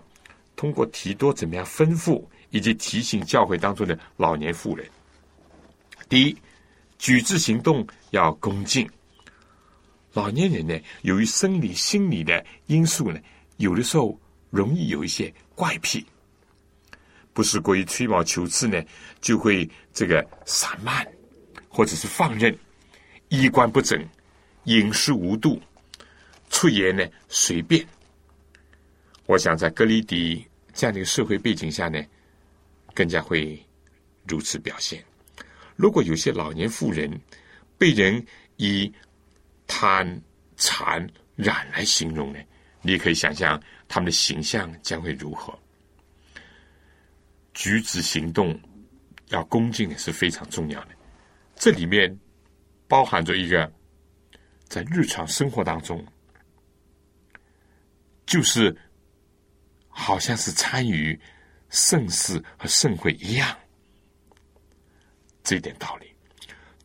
[0.56, 4.88] 通过提多怎么样吩咐以及提醒教会当中的老年妇人，
[6.08, 6.38] 第一。
[6.99, 8.89] 举止行动要恭敬。
[10.13, 13.19] 老年人呢，由于生理、心理的因素呢，
[13.58, 14.17] 有的时候
[14.49, 16.06] 容易有一些怪癖，
[17.34, 18.82] 不是过于吹毛求疵呢，
[19.19, 21.06] 就会这个散漫，
[21.67, 22.56] 或者是放任，
[23.30, 24.08] 衣冠不整，
[24.65, 25.62] 饮食无度，
[26.50, 27.86] 出言呢随便。
[29.26, 32.00] 我想在格里迪这样的一个社会背景下呢，
[32.93, 33.60] 更加会
[34.28, 35.04] 如此表现。
[35.76, 37.10] 如果有些老年妇人
[37.78, 38.24] 被人
[38.58, 38.91] 以
[39.65, 40.22] 贪、
[40.56, 42.39] 残、染来形容呢？
[42.86, 45.58] 你可以想象他们的形象将会如何？
[47.54, 48.60] 举止行动
[49.30, 50.89] 要恭敬的是非常重要的。
[51.56, 52.18] 这里面
[52.88, 53.72] 包含着一个
[54.68, 56.06] 在日常生活当中，
[58.26, 58.76] 就是
[59.88, 61.20] 好像是参与
[61.70, 63.56] 盛世和盛会一样。
[65.44, 66.08] 这一点道理，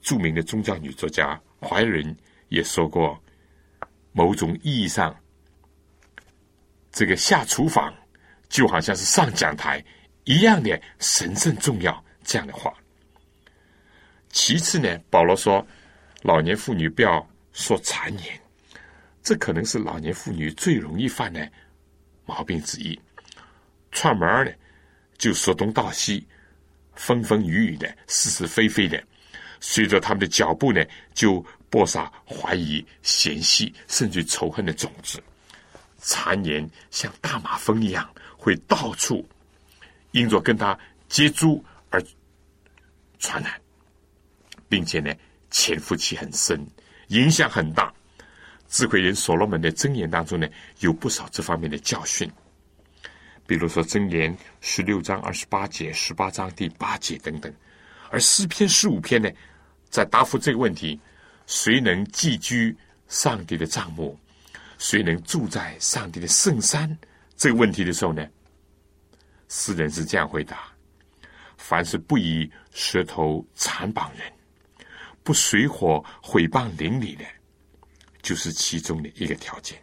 [0.00, 2.16] 著名的宗教女作家怀仁
[2.48, 3.20] 也说过，
[4.12, 5.18] 某种意义上，
[6.90, 7.94] 这个下厨房
[8.48, 9.82] 就好像是上讲台
[10.28, 12.04] 一样的神圣重要。
[12.22, 12.74] 这样的话，
[14.28, 15.66] 其次呢，保罗说，
[16.20, 18.38] 老年妇女不要说谗言，
[19.22, 21.50] 这可能是老年妇女最容易犯的
[22.26, 23.00] 毛病之一。
[23.90, 24.52] 串门呢，
[25.16, 26.26] 就说东道西。
[26.94, 29.00] 风风雨雨的，是是非非的，
[29.60, 35.22] 随着他们的脚步呢，就播撒怀疑、嫌隙，甚至仇恨的种子。
[36.02, 39.24] 谗言像大马蜂一样，会到处
[40.12, 42.02] 因着跟他接触而
[43.18, 43.52] 传染，
[44.68, 45.14] 并且呢，
[45.50, 46.64] 潜伏期很深，
[47.08, 47.92] 影响很大。
[48.68, 50.46] 智慧人所罗门的箴言当中呢，
[50.80, 52.30] 有不少这方面的教训。
[53.46, 57.50] 比如说《箴言》十六章二十八节、十八章第八节等等，
[58.10, 59.30] 而诗篇十五篇呢，
[59.88, 61.00] 在答复这个问题：
[61.46, 62.76] 谁能寄居
[63.08, 64.18] 上帝的帐幕？
[64.76, 66.94] 谁能住在上帝的圣山？
[67.38, 68.28] 这个问题的时候呢，
[69.48, 70.68] 诗人是这样回答：
[71.56, 74.30] 凡是不以舌头残绑人，
[75.22, 77.24] 不水火毁谤邻里的，
[78.22, 79.80] 就是其中的一个条件。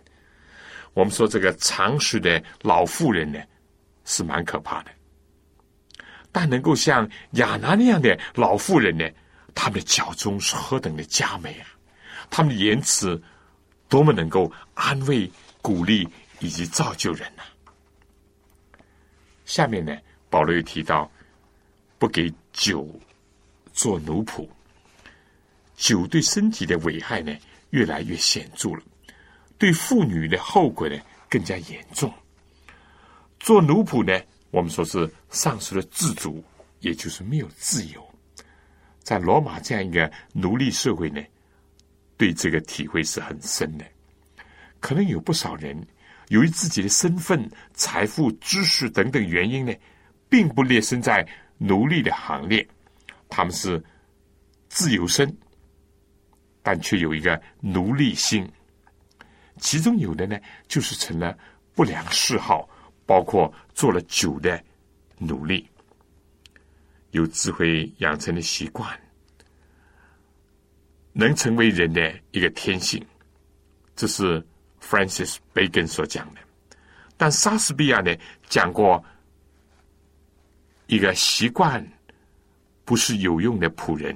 [0.93, 3.39] 我们说这个常识的老妇人呢？
[4.05, 4.91] 是蛮可怕的。
[6.31, 9.09] 但能够像亚拿那样的老妇人呢，
[9.55, 11.67] 他们的脚中是何等的佳美啊！
[12.29, 13.19] 他们的言辞
[13.89, 15.29] 多么能够安慰、
[15.61, 16.07] 鼓励
[16.39, 17.43] 以及造就人呐！
[19.45, 19.95] 下面呢，
[20.29, 21.09] 保罗又提到
[21.97, 22.87] 不给酒
[23.71, 24.47] 做奴仆，
[25.75, 27.35] 酒对身体的危害呢
[27.69, 28.81] 越来越显著了，
[29.57, 30.97] 对妇女的后果呢
[31.29, 32.11] 更加严重。
[33.39, 36.43] 做奴仆呢，我们说是丧失了自主，
[36.79, 38.03] 也就是没有自由。
[39.03, 41.21] 在罗马这样一个奴隶社会呢，
[42.17, 43.85] 对这个体会是很深的。
[44.79, 45.85] 可能有不少人。
[46.29, 49.73] 由于自己的身份、财富、知识等等原因呢，
[50.27, 51.27] 并不列身在
[51.59, 52.67] 奴隶的行列，
[53.29, 53.83] 他们是
[54.67, 55.31] 自由身，
[56.63, 58.49] 但却有一个奴隶心。
[59.59, 61.37] 其中有的呢，就是成了
[61.75, 62.67] 不良嗜好，
[63.05, 64.59] 包括做了酒的
[65.19, 65.69] 奴隶，
[67.11, 68.99] 有智慧养成的习惯，
[71.13, 73.05] 能成为人的一个天性，
[73.95, 74.43] 这是。
[74.87, 76.41] Francis Bacon 所讲的，
[77.17, 78.15] 但莎士比亚呢
[78.47, 79.03] 讲过
[80.85, 81.83] 一个习惯
[82.83, 84.15] 不是有用的仆人，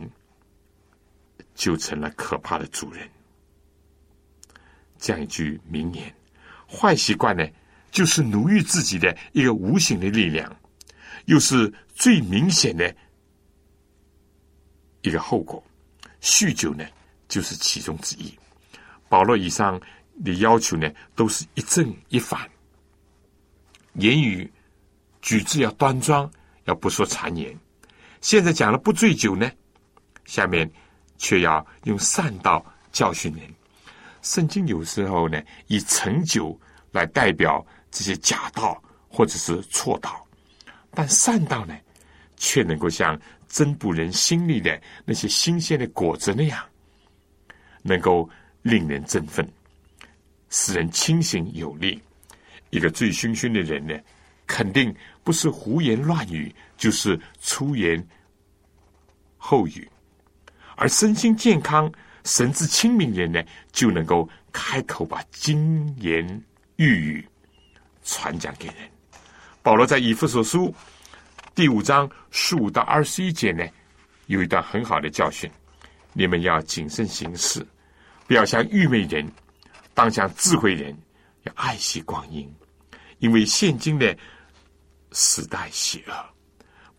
[1.55, 3.10] 就成了可怕的主人。
[4.99, 6.13] 这样一句名言：
[6.67, 7.43] 坏习惯呢，
[7.89, 10.55] 就是奴役自己的一个无形的力量，
[11.25, 12.95] 又是最明显的
[15.01, 15.63] 一个后果。
[16.21, 16.86] 酗酒呢，
[17.27, 18.38] 就是其中之一。
[19.08, 19.82] 保罗以上。
[20.23, 22.49] 的要求呢，都是一正一反，
[23.93, 24.51] 言语
[25.21, 26.29] 举止要端庄，
[26.65, 27.58] 要不说谗言。
[28.21, 29.49] 现在讲了不醉酒呢，
[30.25, 30.69] 下面
[31.17, 33.43] 却要用善道教训人。
[34.21, 36.60] 圣经有时候呢，以陈酒
[36.91, 40.27] 来代表这些假道或者是错道，
[40.91, 41.73] 但善道呢，
[42.36, 46.62] 却能够像增补人心里的那些新鲜的果子那样，
[47.82, 48.29] 能够
[48.62, 49.49] 令人振奋。
[50.49, 52.01] 使人清醒有力。
[52.71, 53.97] 一个醉醺醺的人呢，
[54.45, 58.05] 肯定不是胡言乱语，就是出言
[59.38, 59.88] 后语；
[60.75, 61.91] 而身心健康、
[62.23, 66.43] 神志清明人呢，就能够开口把金言
[66.75, 67.27] 玉语
[68.03, 68.75] 传讲给人。
[69.63, 70.73] 保罗在以弗所书
[71.55, 73.65] 第五章十五到二十一节呢，
[74.27, 75.49] 有一段很好的教训：
[76.13, 77.65] 你们要谨慎行事，
[78.27, 79.27] 不要像愚昧人。
[79.99, 80.97] 当像智慧人，
[81.43, 82.49] 要爱惜光阴，
[83.17, 84.17] 因为现今的
[85.12, 86.13] 时代邪恶，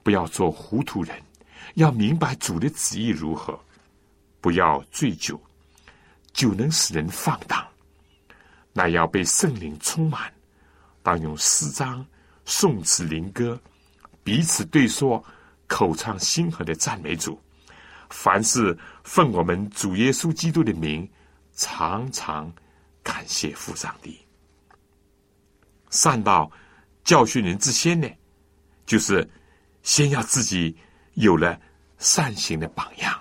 [0.02, 1.18] 不要做糊涂人，
[1.76, 3.58] 要明白主的旨意如何。
[4.42, 5.40] 不要醉酒，
[6.34, 7.66] 酒能使人放荡，
[8.74, 10.30] 那要被圣灵充满。
[11.02, 12.04] 当用诗章、
[12.44, 13.58] 颂词、灵歌
[14.22, 15.24] 彼此对说，
[15.66, 17.40] 口唱心和的赞美主。
[18.10, 21.10] 凡是奉我们主耶稣基督的名，
[21.54, 22.52] 常常。
[23.02, 24.20] 感谢父上帝，
[25.90, 26.50] 善道
[27.02, 28.08] 教训人之先呢，
[28.86, 29.28] 就是
[29.82, 30.76] 先要自己
[31.14, 31.58] 有了
[31.98, 33.20] 善行的榜样，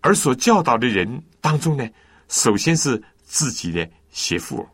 [0.00, 1.88] 而所教导的人当中呢，
[2.28, 4.68] 首先是自己的媳妇、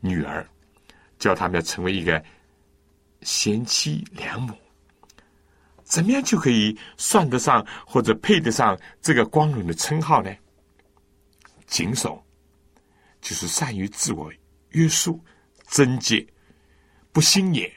[0.00, 0.46] 女儿，
[1.18, 2.22] 叫他们要成为一个
[3.22, 4.54] 贤妻良母，
[5.82, 10.32] 怎么样就可以算得上或者配得上这个光荣的称号呢？
[11.66, 12.24] 谨守。
[13.22, 14.30] 就是善于自我
[14.70, 15.18] 约束、
[15.68, 16.26] 贞洁、
[17.12, 17.72] 不心野，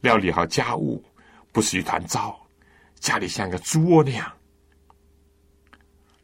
[0.00, 1.02] 料理好家务，
[1.52, 2.38] 不是一团糟，
[2.98, 4.30] 家里像个猪窝那样。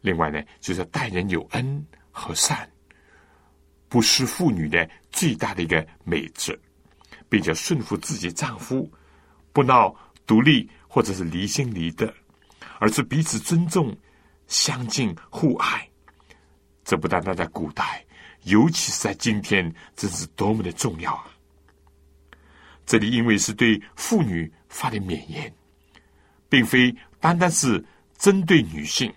[0.01, 2.69] 另外呢，就是待人有恩和善，
[3.89, 6.59] 不失妇女的最大的一个美德，
[7.29, 8.91] 并且顺服自己丈夫，
[9.53, 9.95] 不闹
[10.27, 12.13] 独立或者是离心离德，
[12.81, 13.97] 而是彼此尊重、
[14.49, 15.89] 相敬互爱。
[16.85, 18.06] 这不单单在古代。
[18.47, 21.27] 尤其是在今天，真是多么的重要啊！
[22.87, 25.53] 这里因为是对妇女发的勉言，
[26.49, 27.85] 并非单单是
[28.17, 29.13] 针对女性，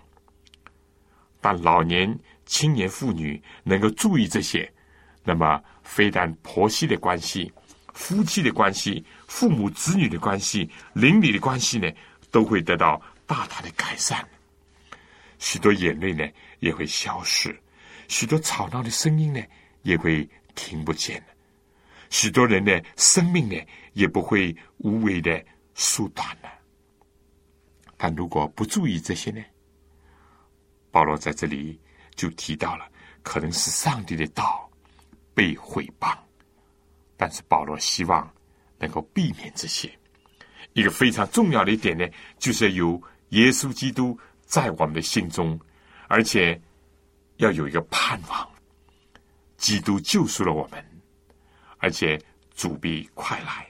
[1.40, 4.68] 但老年、青年妇女能够注意这些，
[5.22, 7.52] 那么非但婆媳的关系、
[7.94, 11.88] 夫妻的关系、父母子女的关系、邻里的关系呢，
[12.32, 14.26] 都会得到大大的改善，
[15.38, 16.28] 许多眼泪呢
[16.58, 17.56] 也会消失。
[18.10, 19.40] 许多吵闹的声音呢，
[19.82, 21.26] 也会听不见了。
[22.10, 23.56] 许多人的生命呢，
[23.92, 25.42] 也不会无谓的
[25.76, 26.50] 缩短了。
[27.96, 29.40] 但如果不注意这些呢，
[30.90, 31.78] 保罗在这里
[32.16, 32.84] 就提到了，
[33.22, 34.68] 可能是上帝的道
[35.32, 36.12] 被毁谤。
[37.16, 38.28] 但是保罗希望
[38.76, 39.88] 能够避免这些。
[40.72, 42.04] 一个非常重要的一点呢，
[42.38, 45.56] 就是有耶稣基督在我们的心中，
[46.08, 46.60] 而且
[47.40, 48.48] 要有一个盼望。
[49.60, 50.82] 基督救赎了我们
[51.78, 52.18] 而且
[52.54, 53.68] 主必快来。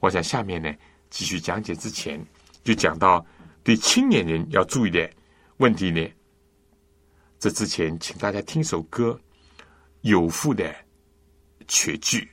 [0.00, 0.72] 我想下面呢
[1.10, 2.18] 继续讲解之前
[2.64, 3.24] 就讲到
[3.62, 5.08] 对青年人要注意的
[5.58, 6.06] 问题呢。
[7.38, 9.18] 这之前请大家听首歌
[10.00, 10.74] 有负的
[11.66, 12.28] 绝句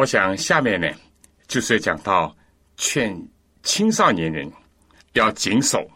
[0.00, 0.88] 我想下面呢
[1.46, 2.34] 就是要讲到
[2.78, 3.14] 劝
[3.62, 4.50] 青少年人
[5.12, 5.86] 要谨守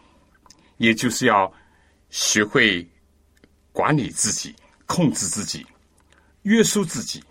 [0.77, 1.51] 也就是要
[2.11, 2.87] 学会
[3.71, 5.65] 管理自己控制自己
[6.43, 7.23] 约束自己。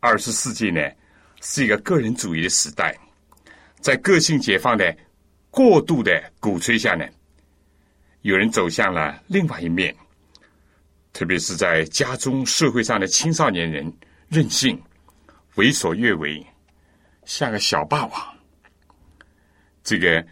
[0.00, 0.80] 二十世纪呢
[1.40, 2.92] 是一个个人主义的时代
[3.80, 4.96] 在个性解放的
[5.48, 7.06] 过度的鼓吹下呢
[8.22, 9.94] 有人走向了另外一面
[11.12, 13.92] 特别是在家中社会上的青少年人
[14.28, 14.76] 任性
[15.58, 16.46] 为所欲为，
[17.24, 18.36] 像个小霸王。
[19.82, 20.24] 这个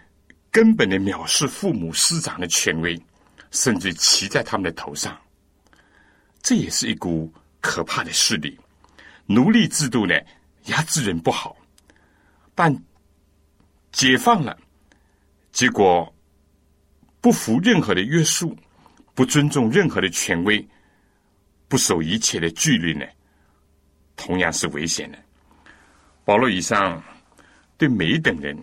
[0.52, 2.96] 根本的藐视父母师长的权威，
[3.50, 5.20] 甚至骑在他们的头上，
[6.42, 8.56] 这也是一股可怕的势力。
[9.26, 10.14] 奴隶制度呢，
[10.66, 11.56] 压制人不好，
[12.54, 12.72] 但
[13.90, 14.56] 解放了，
[15.50, 16.14] 结果
[17.20, 18.56] 不服任何的约束，
[19.12, 20.64] 不尊重任何的权威，
[21.66, 23.04] 不守一切的纪律呢，
[24.16, 25.18] 同样是危险的。
[26.24, 27.02] 保罗以上
[27.78, 28.56] 对每一等人，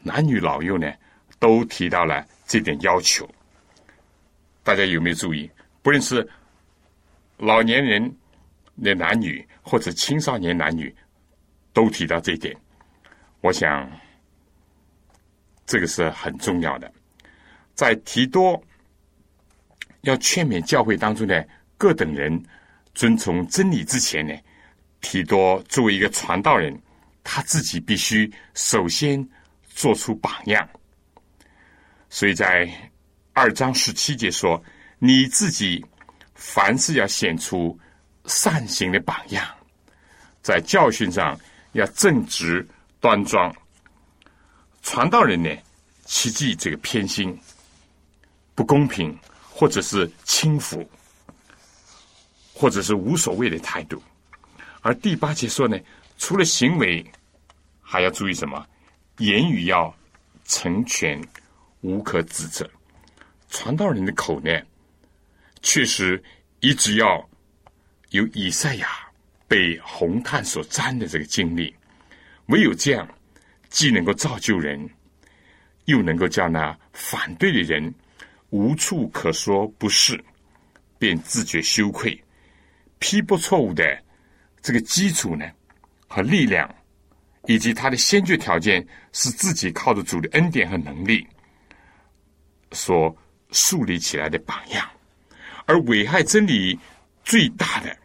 [0.00, 0.90] 男女老幼呢，
[1.38, 3.28] 都提到了这点要求。
[4.62, 5.50] 大家有没有注意？
[5.82, 6.26] 不论是
[7.36, 8.14] 老年人
[8.82, 10.94] 的男女，或者青少年男女，
[11.72, 12.56] 都提到这一点。
[13.40, 13.90] 我想，
[15.66, 16.90] 这个是很重要的。
[17.74, 18.62] 在提多
[20.02, 21.46] 要劝勉教会当中的
[21.76, 22.40] 各等人
[22.94, 24.34] 遵从真理之前呢，
[25.02, 26.74] 提多作为一个传道人，
[27.22, 29.28] 他自己必须首先
[29.68, 30.66] 做出榜样。
[32.08, 32.66] 所以在
[33.34, 34.62] 二章十七节说
[34.98, 35.84] ：“你自己
[36.34, 37.78] 凡事要显出。”
[38.26, 39.44] 善行的榜样，
[40.42, 41.36] 在教训上
[41.72, 42.64] 要正直
[43.00, 43.52] 端庄。
[44.80, 45.50] 传道人呢，
[46.04, 47.36] 切忌这个偏心、
[48.54, 49.18] 不公平，
[49.50, 50.88] 或者是轻浮，
[52.54, 54.00] 或者是无所谓的态度。
[54.82, 55.78] 而第八节说呢，
[56.18, 57.04] 除了行为，
[57.80, 58.66] 还要注意什么？
[59.18, 59.92] 言语要
[60.44, 61.18] 成全，
[61.80, 62.68] 无可指责。
[63.48, 64.50] 传道人的口呢，
[65.62, 66.22] 确实
[66.60, 67.26] 一直要。
[68.10, 68.86] 有以赛亚
[69.48, 71.74] 被红炭所沾的这个经历，
[72.48, 73.08] 唯有这样，
[73.70, 74.86] 既能够造就人，
[75.86, 77.94] 又能够叫那反对的人
[78.50, 80.22] 无处可说不是，
[80.98, 82.22] 便自觉羞愧，
[82.98, 83.98] 批驳错误的
[84.62, 85.44] 这个基础呢
[86.06, 86.72] 和力量，
[87.46, 91.26] 以及他的先决条件是自己靠着主的恩典和能力
[92.70, 93.14] 所
[93.50, 94.88] 树立起来的榜样，
[95.66, 96.78] 而危害真理
[97.24, 97.96] 最大的。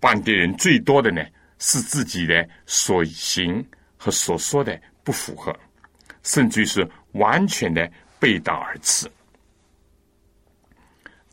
[0.00, 1.24] 半地人最多的呢，
[1.58, 3.64] 是自己的所行
[3.96, 5.56] 和所说的不符合，
[6.22, 9.10] 甚至是完全的背道而驰。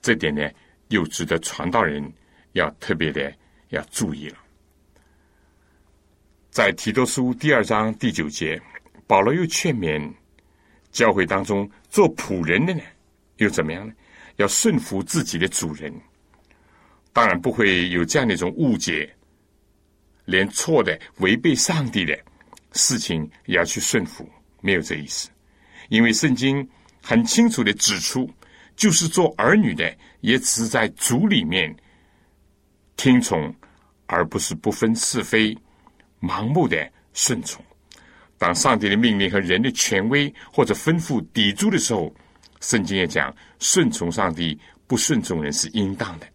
[0.02, 0.50] 这点呢，
[0.90, 2.12] 又值得传道人
[2.54, 3.32] 要特别的
[3.76, 4.38] 要注意了。
[6.50, 8.62] 在提多书第二章第九节，
[9.06, 10.12] 保罗又劝勉
[10.92, 12.82] 教会当中做仆人的呢，
[13.38, 13.94] 又怎么样呢？
[14.38, 15.94] 要顺服自己的主人。
[17.14, 19.14] 当然不会有这样的一种误解，
[20.26, 22.18] 连错的、违背上帝的
[22.74, 24.30] 事情也要去顺服，
[24.62, 25.30] 没有这意思。
[25.90, 26.68] 因为圣经
[27.02, 28.30] 很清楚的指出，
[28.76, 31.74] 就是做儿女的，也只是在主里面
[32.98, 33.54] 听从，
[34.08, 35.58] 而不是不分是非、
[36.22, 37.64] 盲目的顺从。
[38.38, 42.14] 当上帝的命令和人的权威或者吩咐抵触的时候，
[42.60, 46.28] 圣经也讲，顺从上帝，不顺从人是应当的。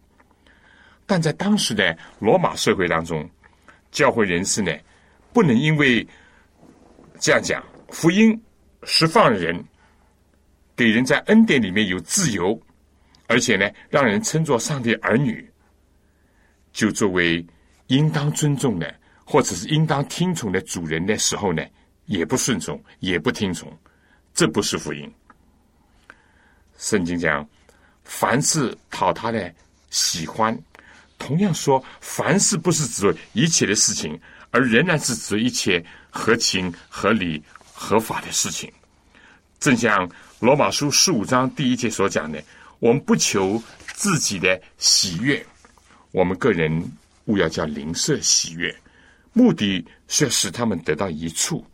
[1.05, 3.29] 但在当时的罗马社会当中，
[3.91, 4.71] 教会人士呢，
[5.33, 6.07] 不能因为
[7.19, 8.41] 这样讲，福音
[8.83, 9.63] 释放人，
[10.75, 12.59] 给人在恩典里面有自由，
[13.27, 15.47] 而且呢，让人称作上帝儿女，
[16.71, 17.45] 就作为
[17.91, 21.61] 应当尊重的，或者是应当听从的主人的时候呢，
[22.05, 23.69] 也不顺从，也不听从，
[24.33, 25.13] 这不是福音。
[26.77, 27.45] 圣经讲，
[28.05, 29.53] 凡是讨他的
[29.89, 30.57] 喜欢。
[31.19, 34.17] 同样说，凡事不是指一切的事情，
[34.51, 38.71] 而仍然是指一切合情、合理、合法的事情。
[39.59, 42.41] 正像罗马书十五章第一节所讲的
[42.79, 43.61] ：“我们不求
[43.93, 45.45] 自己的喜悦，
[46.11, 46.81] 我们个人
[47.31, 48.75] 务要叫灵舍喜悦，
[49.31, 51.65] 目的是要使他们得到一处。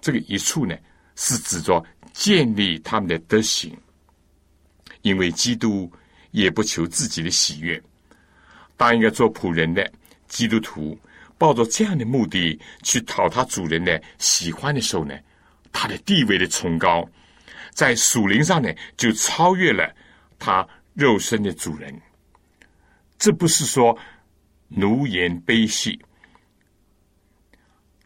[0.00, 0.76] 这个一处呢，
[1.16, 3.76] 是指着建立他们的德行，
[5.02, 5.90] 因为基督
[6.30, 7.82] 也不求自己的喜悦。”
[8.78, 9.92] 当一个做仆人的
[10.26, 10.98] 基督徒
[11.36, 15.14] 抱着这样的目的去讨他主人的喜欢的时候呢，
[15.70, 17.06] 他的地位的崇高，
[17.74, 19.94] 在属灵上呢就超越了
[20.38, 21.94] 他肉身的主人。
[23.18, 23.94] 这不是说
[24.70, 26.00] 奴颜卑细，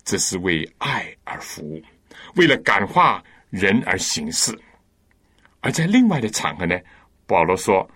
[0.03, 1.83] 这是为爱而服务，
[2.37, 4.59] 为了感化人而行事。
[5.61, 6.79] 而在另外的场合呢，
[7.27, 7.89] 保罗说，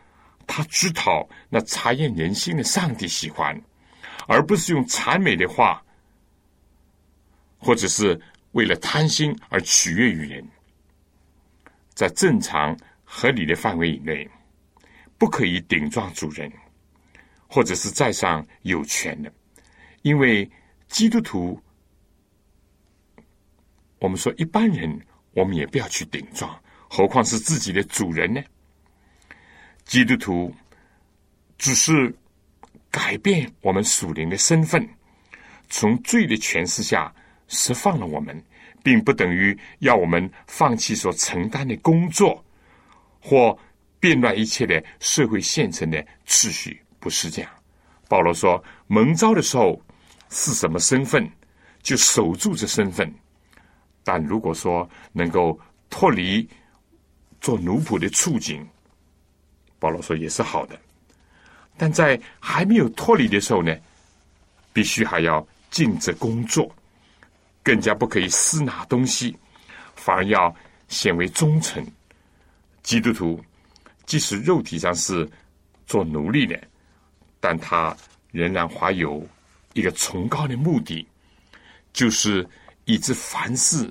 [0.47, 3.59] 他知道那查验人心的上帝喜欢，
[4.27, 5.83] 而不是用谄媚的话，
[7.59, 8.21] 或者是
[8.53, 10.47] 为了贪心而取悦于人。
[11.95, 14.29] 在正常合理的范围以内，
[15.19, 16.51] 不可以顶撞主人，
[17.49, 19.33] 或者是在上有权的，
[20.03, 20.49] 因为
[20.87, 21.59] 基督徒，
[23.99, 25.01] 我们说一般人，
[25.33, 28.43] 我们也不要去顶撞，何况是自己的主人呢？
[29.85, 30.55] 基督徒
[31.57, 32.15] 只是
[32.91, 34.87] 改变我们属灵的身份，
[35.71, 37.13] 从罪的权势下
[37.49, 38.45] 释放了我们，
[38.83, 42.45] 并不等于要我们放弃所承担的工作，
[43.23, 43.59] 或
[43.99, 46.79] 变乱一切的社会现成的秩序。
[47.09, 47.51] 不是这样。
[48.07, 49.81] 保罗说，蒙召的时候
[50.29, 51.27] 是什么身份，
[51.83, 53.09] 就守住这身份；
[54.05, 56.47] 但如果说能够脱离
[57.41, 58.69] 做奴仆的处境，
[59.79, 60.79] 保罗说也是好的，
[61.79, 63.75] 但在还没有脱离的时候呢，
[64.71, 66.71] 必须还要尽职工作，
[67.63, 69.35] 更加不可以私拿东西，
[69.95, 70.55] 反而要
[70.89, 71.83] 显为忠诚。
[72.83, 73.43] 基督徒
[74.05, 75.27] 即使肉体上是
[75.87, 76.61] 做奴隶的，
[77.49, 77.97] 但他
[78.31, 79.27] 仍然怀有
[79.73, 81.09] 一个崇高的目的，
[81.95, 82.47] 就是
[82.85, 83.91] 以致凡事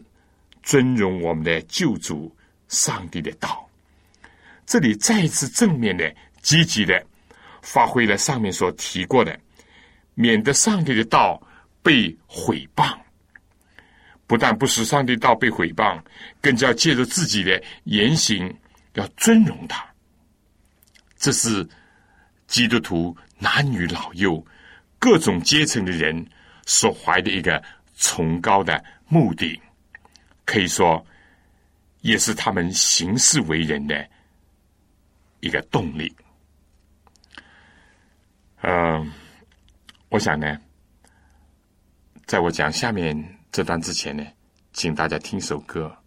[0.62, 2.32] 尊荣我们的救主
[2.68, 3.68] 上帝的道。
[4.68, 7.04] 这里再一次正面的、积极的
[7.64, 9.36] 发挥了上面所提过的，
[10.14, 11.42] 免得上帝的道
[11.82, 12.96] 被毁谤。
[14.28, 16.00] 不但不使上帝道被毁谤，
[16.40, 18.56] 更加借着自己的言行
[18.94, 19.84] 要尊荣他。
[21.18, 21.68] 这是
[22.46, 24.46] 基督徒男女老幼
[25.00, 26.26] 各种阶层的人
[26.66, 27.64] 所怀的一个
[27.96, 29.60] 崇高的目的，
[30.46, 31.06] 可以说
[32.02, 34.08] 也是他们行事为人的。
[35.40, 36.12] 一个动力，
[38.64, 39.12] 嗯，
[40.10, 40.60] 我想呢，
[42.26, 43.16] 在我讲下面
[43.52, 44.26] 这段之前呢，
[44.74, 45.96] 请大家听首歌，《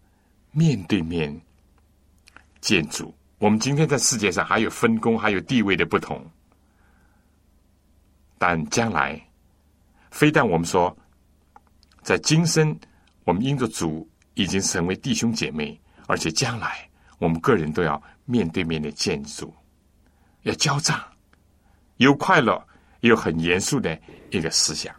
[0.51, 1.33] 面对面
[2.59, 3.05] 建筑》。
[3.37, 6.29] 我们今天在世界上还有分工，还有地位的不同，
[8.41, 9.21] 但将来，
[10.09, 10.97] 非但我们说，
[12.01, 12.75] 在今生
[13.23, 16.89] 我们因着主已经成为弟兄姐妹，而且将来
[17.19, 18.01] 我们个人都要。
[18.25, 19.53] 面对面的见主，
[20.43, 20.97] 要交账，
[21.97, 22.65] 有快乐，
[23.01, 24.95] 有很严肃的一个思想。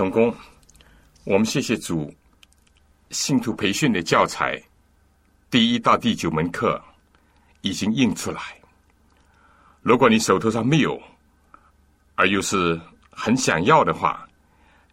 [0.00, 0.34] 位同工，
[1.24, 2.10] 我们谢谢主，
[3.10, 4.58] 信徒培训的教材
[5.50, 6.82] 第一到第九门课
[7.60, 8.40] 已经印出来。
[9.82, 10.98] 如果你手头上没有，
[12.14, 12.80] 而又是
[13.10, 14.26] 很想要的话，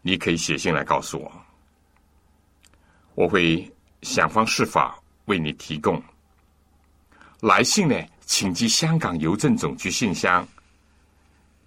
[0.02, 1.32] 你可以写信来告诉我，
[3.16, 6.04] 我会想方设法为你提供。
[7.40, 7.96] 来信呢，
[8.26, 10.46] 请寄香港邮政总局信箱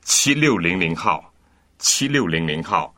[0.02, 1.32] 七六零零号，
[1.78, 2.94] 七六零零号，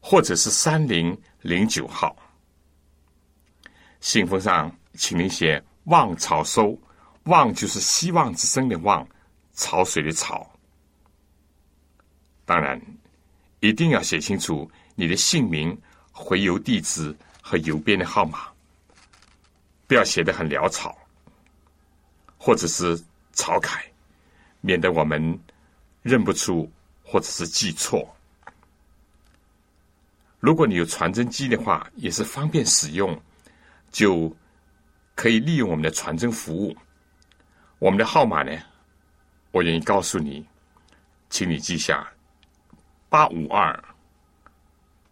[0.00, 2.16] 或者是三零零九号。
[4.00, 6.76] 信封上请您写“望潮收
[7.24, 9.06] ”，“望”就是希望之声的“望”，
[9.54, 10.50] 潮水的“潮”。
[12.46, 12.80] 当然，
[13.60, 15.78] 一定要写清楚你的姓名、
[16.10, 18.48] 回邮地址和邮编的号码，
[19.86, 20.96] 不要写的很潦草，
[22.38, 23.00] 或者是
[23.32, 23.84] 草楷，
[24.62, 25.38] 免得我们
[26.02, 26.68] 认不出
[27.04, 28.16] 或者是记错。
[30.40, 33.16] 如果你有传真机的话，也是方便使用，
[33.92, 34.34] 就
[35.14, 36.74] 可以利用我们的传真服务。
[37.78, 38.58] 我们的号码呢，
[39.52, 40.44] 我愿意告诉你，
[41.28, 42.10] 请你记下。
[43.10, 43.84] 八五二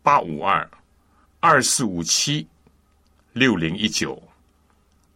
[0.03, 0.71] 八五二
[1.41, 2.47] 二四五七
[3.33, 4.23] 六零一九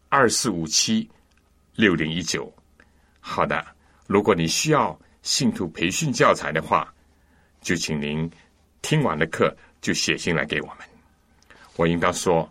[0.09, 1.09] 二四五七
[1.77, 2.53] 六零一九，
[3.21, 3.65] 好的。
[4.07, 6.93] 如果你需要信徒培训教材的话，
[7.61, 8.31] 就请您
[8.83, 10.78] 听完了课就写信来给我们。
[11.76, 12.51] 我应当说，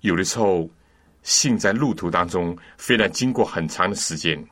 [0.00, 0.66] 有的时候
[1.22, 4.42] 信在路途当中，虽然经过很长的时间，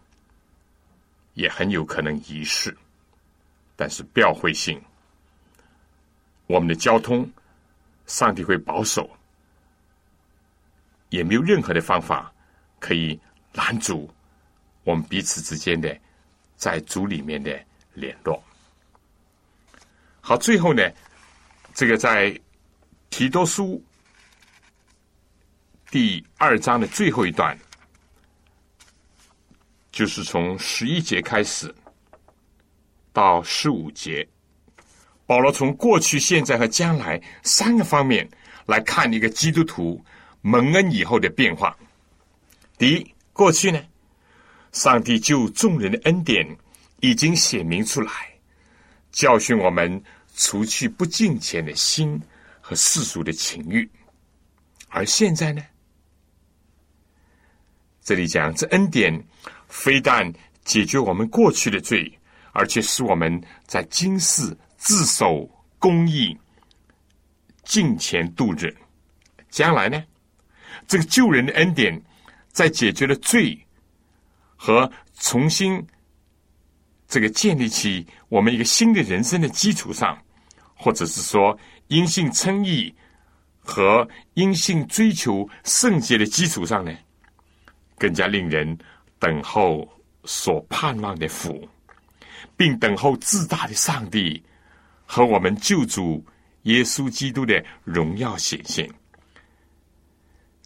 [1.35, 2.77] 也很有可能遗失，
[3.77, 4.79] 但是不要灰心。
[6.47, 7.31] 我们的交通，
[8.07, 9.09] 上帝会保守，
[11.11, 12.33] 也没有任何的方法
[12.79, 13.19] 可以
[13.53, 14.09] 拦阻
[14.85, 15.97] 我们彼此之间的
[16.57, 17.59] 在主里面的
[17.95, 18.43] 联络。
[20.21, 20.83] 好，最后呢，
[21.77, 22.35] 这个在
[23.11, 23.85] 提多书
[25.91, 27.55] 第二章的最后一段，
[29.93, 31.73] 就是从十一节开始
[33.13, 34.27] 到十五节。
[35.27, 38.27] 保罗从过去、现在和将来三个方面
[38.65, 40.03] 来看一个基督徒
[40.41, 41.77] 蒙恩以后的变化。
[42.79, 43.79] 第一，过去呢，
[44.73, 46.57] 上帝救众人的恩典
[47.01, 48.11] 已经显明出来，
[49.13, 50.03] 教训我们
[50.37, 52.21] 除去不敬虔的心
[52.61, 53.91] 和世俗的情欲。
[54.89, 55.61] 而现在呢，
[58.05, 59.21] 这里讲这恩典
[59.69, 60.33] 非但
[60.65, 62.17] 解决我们过去的罪，
[62.53, 64.57] 而且使我们在今世。
[64.79, 66.39] 自守公义，
[67.65, 68.73] 敬虔度日。
[69.49, 70.01] 将来呢？
[70.87, 72.01] 这个救人的恩典，
[72.53, 73.59] 在解决了罪
[74.55, 75.85] 和重新
[77.09, 80.17] 这个建立起我们一个新的人生的基础上，
[80.77, 81.59] 或者是说
[81.89, 82.95] 因信称义
[83.61, 86.95] 和因信追求圣洁的基础上呢，
[87.99, 88.79] 更加令人
[89.19, 89.89] 等候
[90.25, 91.69] 所盼望的福，
[92.57, 94.43] 并等候自大的上帝。
[95.09, 96.21] 和我们救主
[96.63, 98.91] 耶稣基督的荣耀显现，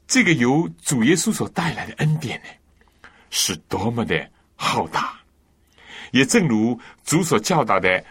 [0.07, 2.49] 这个由主耶稣所带来的恩典呢，
[3.29, 5.21] 是多么的浩大！
[6.13, 8.03] 也正如主所教导的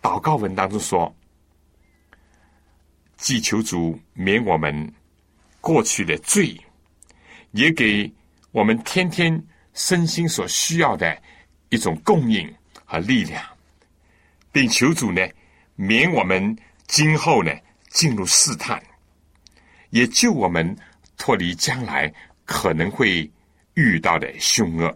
[0.00, 1.14] 祷告文当中说
[3.20, 4.92] ：“既求主免我们
[5.60, 6.60] 过去的罪，
[7.52, 8.10] 也给
[8.50, 9.40] 我们天天
[9.74, 11.16] 身心所需要的
[11.68, 12.52] 一种供应
[12.84, 13.40] 和力量，
[14.50, 15.20] 并求主呢。”
[15.80, 16.54] 免我们
[16.86, 17.50] 今后呢
[17.88, 18.78] 进入试探，
[19.88, 20.76] 也救我们
[21.16, 22.12] 脱离将来
[22.44, 23.30] 可能会
[23.72, 24.94] 遇到的凶恶。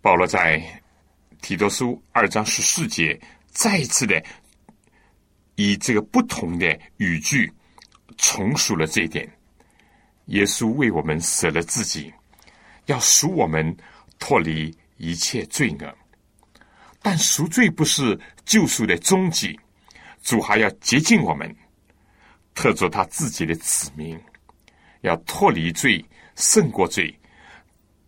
[0.00, 0.60] 保罗在
[1.40, 3.16] 提多书二章十四节
[3.52, 4.20] 再次的
[5.62, 7.52] 以这个不同的语句
[8.16, 9.30] 重述了这一点：
[10.26, 12.10] 耶稣为我们舍了自己，
[12.86, 13.76] 要赎我们
[14.18, 15.94] 脱离一切罪恶。
[17.02, 19.58] 但赎罪不是救赎的终极，
[20.22, 21.54] 主还要接近我们，
[22.54, 24.18] 特做他自己的子民，
[25.02, 26.02] 要脱离罪，
[26.36, 27.14] 胜过罪，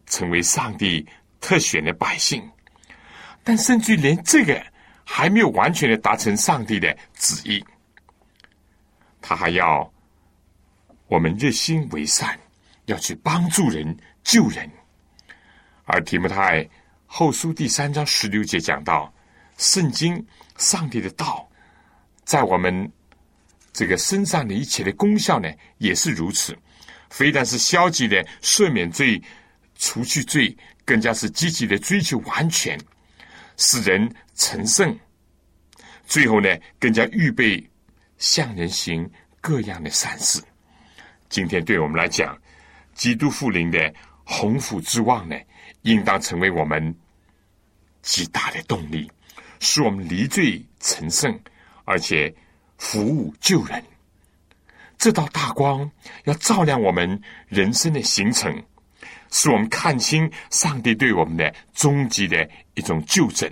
[0.07, 1.07] 成为上帝
[1.38, 2.42] 特选的百姓。
[3.44, 4.64] 但甚至连这个
[5.05, 7.64] 还没有完全的达成上帝的旨意，
[9.20, 9.92] 他还要
[11.07, 12.38] 我们热心为善，
[12.86, 14.70] 要去帮助人、救人，
[15.84, 16.68] 而提摩太。
[17.07, 19.12] 后书第三章十六节讲到，
[19.59, 20.26] 圣经
[20.57, 21.46] 上帝的道，
[22.24, 22.90] 在我们
[23.70, 26.57] 这个身上的一切的功效呢，也是如此。
[27.11, 29.22] 非但是消极的赦免罪、
[29.76, 32.80] 除去罪，更加是积极的追求完全，
[33.59, 34.11] 使人
[34.43, 34.99] 成圣，
[36.05, 36.49] 最后呢，
[36.80, 37.64] 更加预备
[38.18, 39.09] 向人行
[39.40, 40.43] 各样的善事。
[41.28, 42.36] 今天对我们来讲，
[42.93, 45.36] 基督复临的鸿福之望呢，
[45.82, 46.93] 应当成为我们
[48.03, 49.09] 极大的动力，
[49.61, 51.40] 使我们离罪成圣，
[51.84, 52.34] 而且
[52.78, 53.80] 服务救人。
[54.99, 55.88] 这道大光
[56.24, 58.61] 要照亮我们人生的行程，
[59.30, 63.49] 使我们看清上帝对我们的终极的一种救证，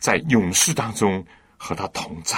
[0.00, 1.24] 在勇士当中
[1.56, 2.36] 和他同在，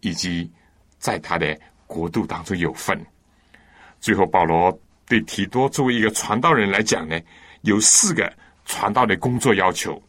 [0.00, 0.50] 以及
[0.98, 1.56] 在他的
[1.86, 2.98] 国度当中有份。
[4.00, 7.20] 最后，保罗对提多作为一个传道人来讲呢，
[7.60, 8.32] 有四个
[8.64, 10.02] 传道的工作要求。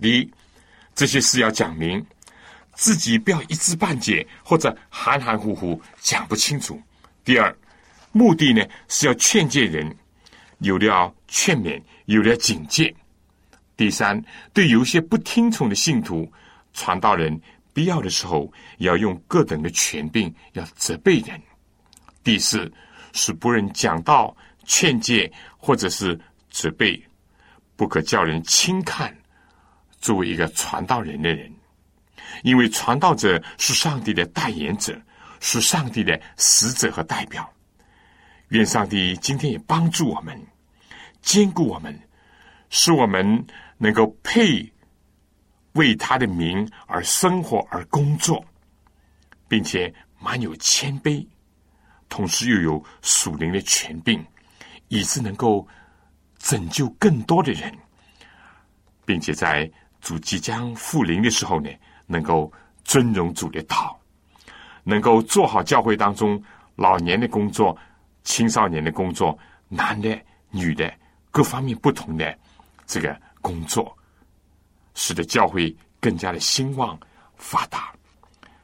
[0.00, 0.30] 第一，
[0.94, 2.04] 这些事要讲明，
[2.74, 6.78] 自己不要一知半解或者含含糊糊讲不清楚。
[7.24, 7.56] 第二，
[8.10, 9.96] 目的呢是要劝诫人，
[10.58, 12.92] 有的要劝勉，有的要警戒。
[13.76, 16.30] 第三，对有些不听从的信徒，
[16.72, 17.40] 传道人
[17.72, 21.40] 必要的时候要用各等的权柄，要责备人。
[22.22, 22.70] 第四，
[23.12, 26.18] 是不能讲道、劝诫或者是
[26.50, 27.02] 责备，
[27.74, 29.16] 不可叫人轻看。
[30.00, 31.48] 作为一个传道人的人，
[32.42, 35.00] 因为传道者是上帝的代言者，
[35.38, 37.48] 是上帝的使者和代表。
[38.48, 40.36] 愿上帝今天也帮助我们，
[41.22, 41.96] 兼顾我们，
[42.72, 43.46] 使我们
[43.76, 44.72] 能够配
[45.74, 48.44] 为他的名而生活而工作，
[49.46, 51.24] 并且满有谦卑，
[52.08, 54.24] 同时又有属灵的权柄，
[54.88, 55.68] 以致能够
[56.38, 57.72] 拯救更多的人，
[59.04, 59.70] 并且在。
[60.04, 61.70] 主即将复临的时候呢，
[62.08, 62.52] 能够
[62.82, 63.96] 尊荣主的道，
[64.82, 66.42] 能够做好教会当中
[66.74, 67.78] 老年的工作、
[68.24, 70.20] 青少年的工作、男的、
[70.50, 70.92] 女的
[71.30, 72.36] 各方面不同的
[72.86, 73.96] 这个工作，
[74.94, 76.98] 使得教会更加的兴旺
[77.36, 77.92] 发达。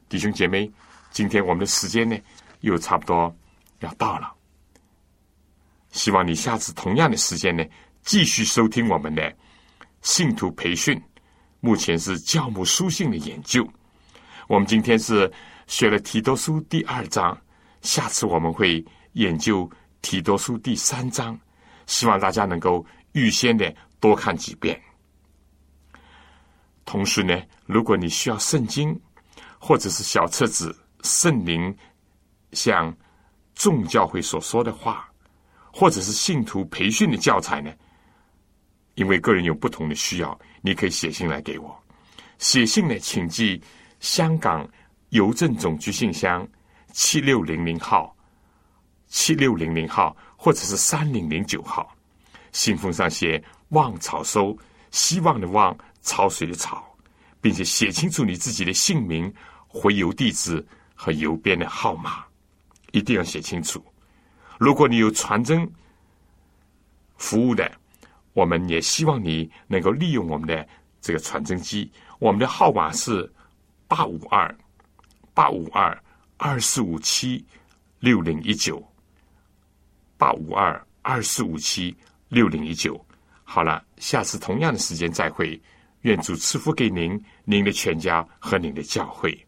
[0.08, 0.70] 弟兄姐妹，
[1.10, 2.16] 今天我们的时间呢
[2.60, 3.34] 又差不多
[3.80, 4.32] 要到了，
[5.90, 7.64] 希望你下次同样的时间呢
[8.02, 9.34] 继续收听我们的
[10.02, 11.00] 信徒培训。
[11.60, 13.68] 目前是教母书信的研究，
[14.46, 15.30] 我们今天是
[15.66, 17.36] 学了提多书第二章，
[17.82, 19.68] 下次我们会研究
[20.00, 21.38] 提多书第三章，
[21.86, 24.80] 希望大家能够预先的多看几遍。
[26.84, 28.99] 同时呢，如果你需要圣经
[29.59, 30.72] 或者是小册子
[31.07, 31.76] 《圣灵
[32.53, 32.96] 像
[33.55, 35.09] 众教会所说的话》，
[35.76, 37.72] 或者是信徒培训的教材呢？
[38.94, 41.78] 因为个人有不同的需要，你可以写信来给我。
[42.38, 43.62] 写信呢，请寄
[44.01, 44.68] 香港
[45.11, 46.49] 邮政总局信箱
[46.92, 48.16] 七六零零号、
[49.09, 51.94] 七六零零号，或者是三零零九号。
[52.53, 54.56] 信封上写“望草收”，
[54.90, 56.84] 希望的“望”，潮水的“潮”，
[57.40, 59.32] 并且写清楚你自己的姓名、
[59.66, 60.64] 回邮地址
[60.94, 62.24] 和邮编的号码，
[62.92, 63.84] 一定要写清楚。
[64.58, 65.70] 如果你有传真
[67.16, 67.70] 服务的，
[68.32, 70.66] 我们也希望你能够利用我们的
[71.00, 73.30] 这个传真机，我们的号码是
[73.86, 74.56] 八五二
[75.34, 75.96] 八五二
[76.36, 77.44] 二四五七
[78.00, 78.82] 六零一九
[80.16, 81.96] 八五二二四五七
[82.28, 83.04] 六零一九。
[83.51, 85.59] 好了，下次同样的时间再会，
[86.03, 89.36] 愿主赐福给您、您的全家和您的教会。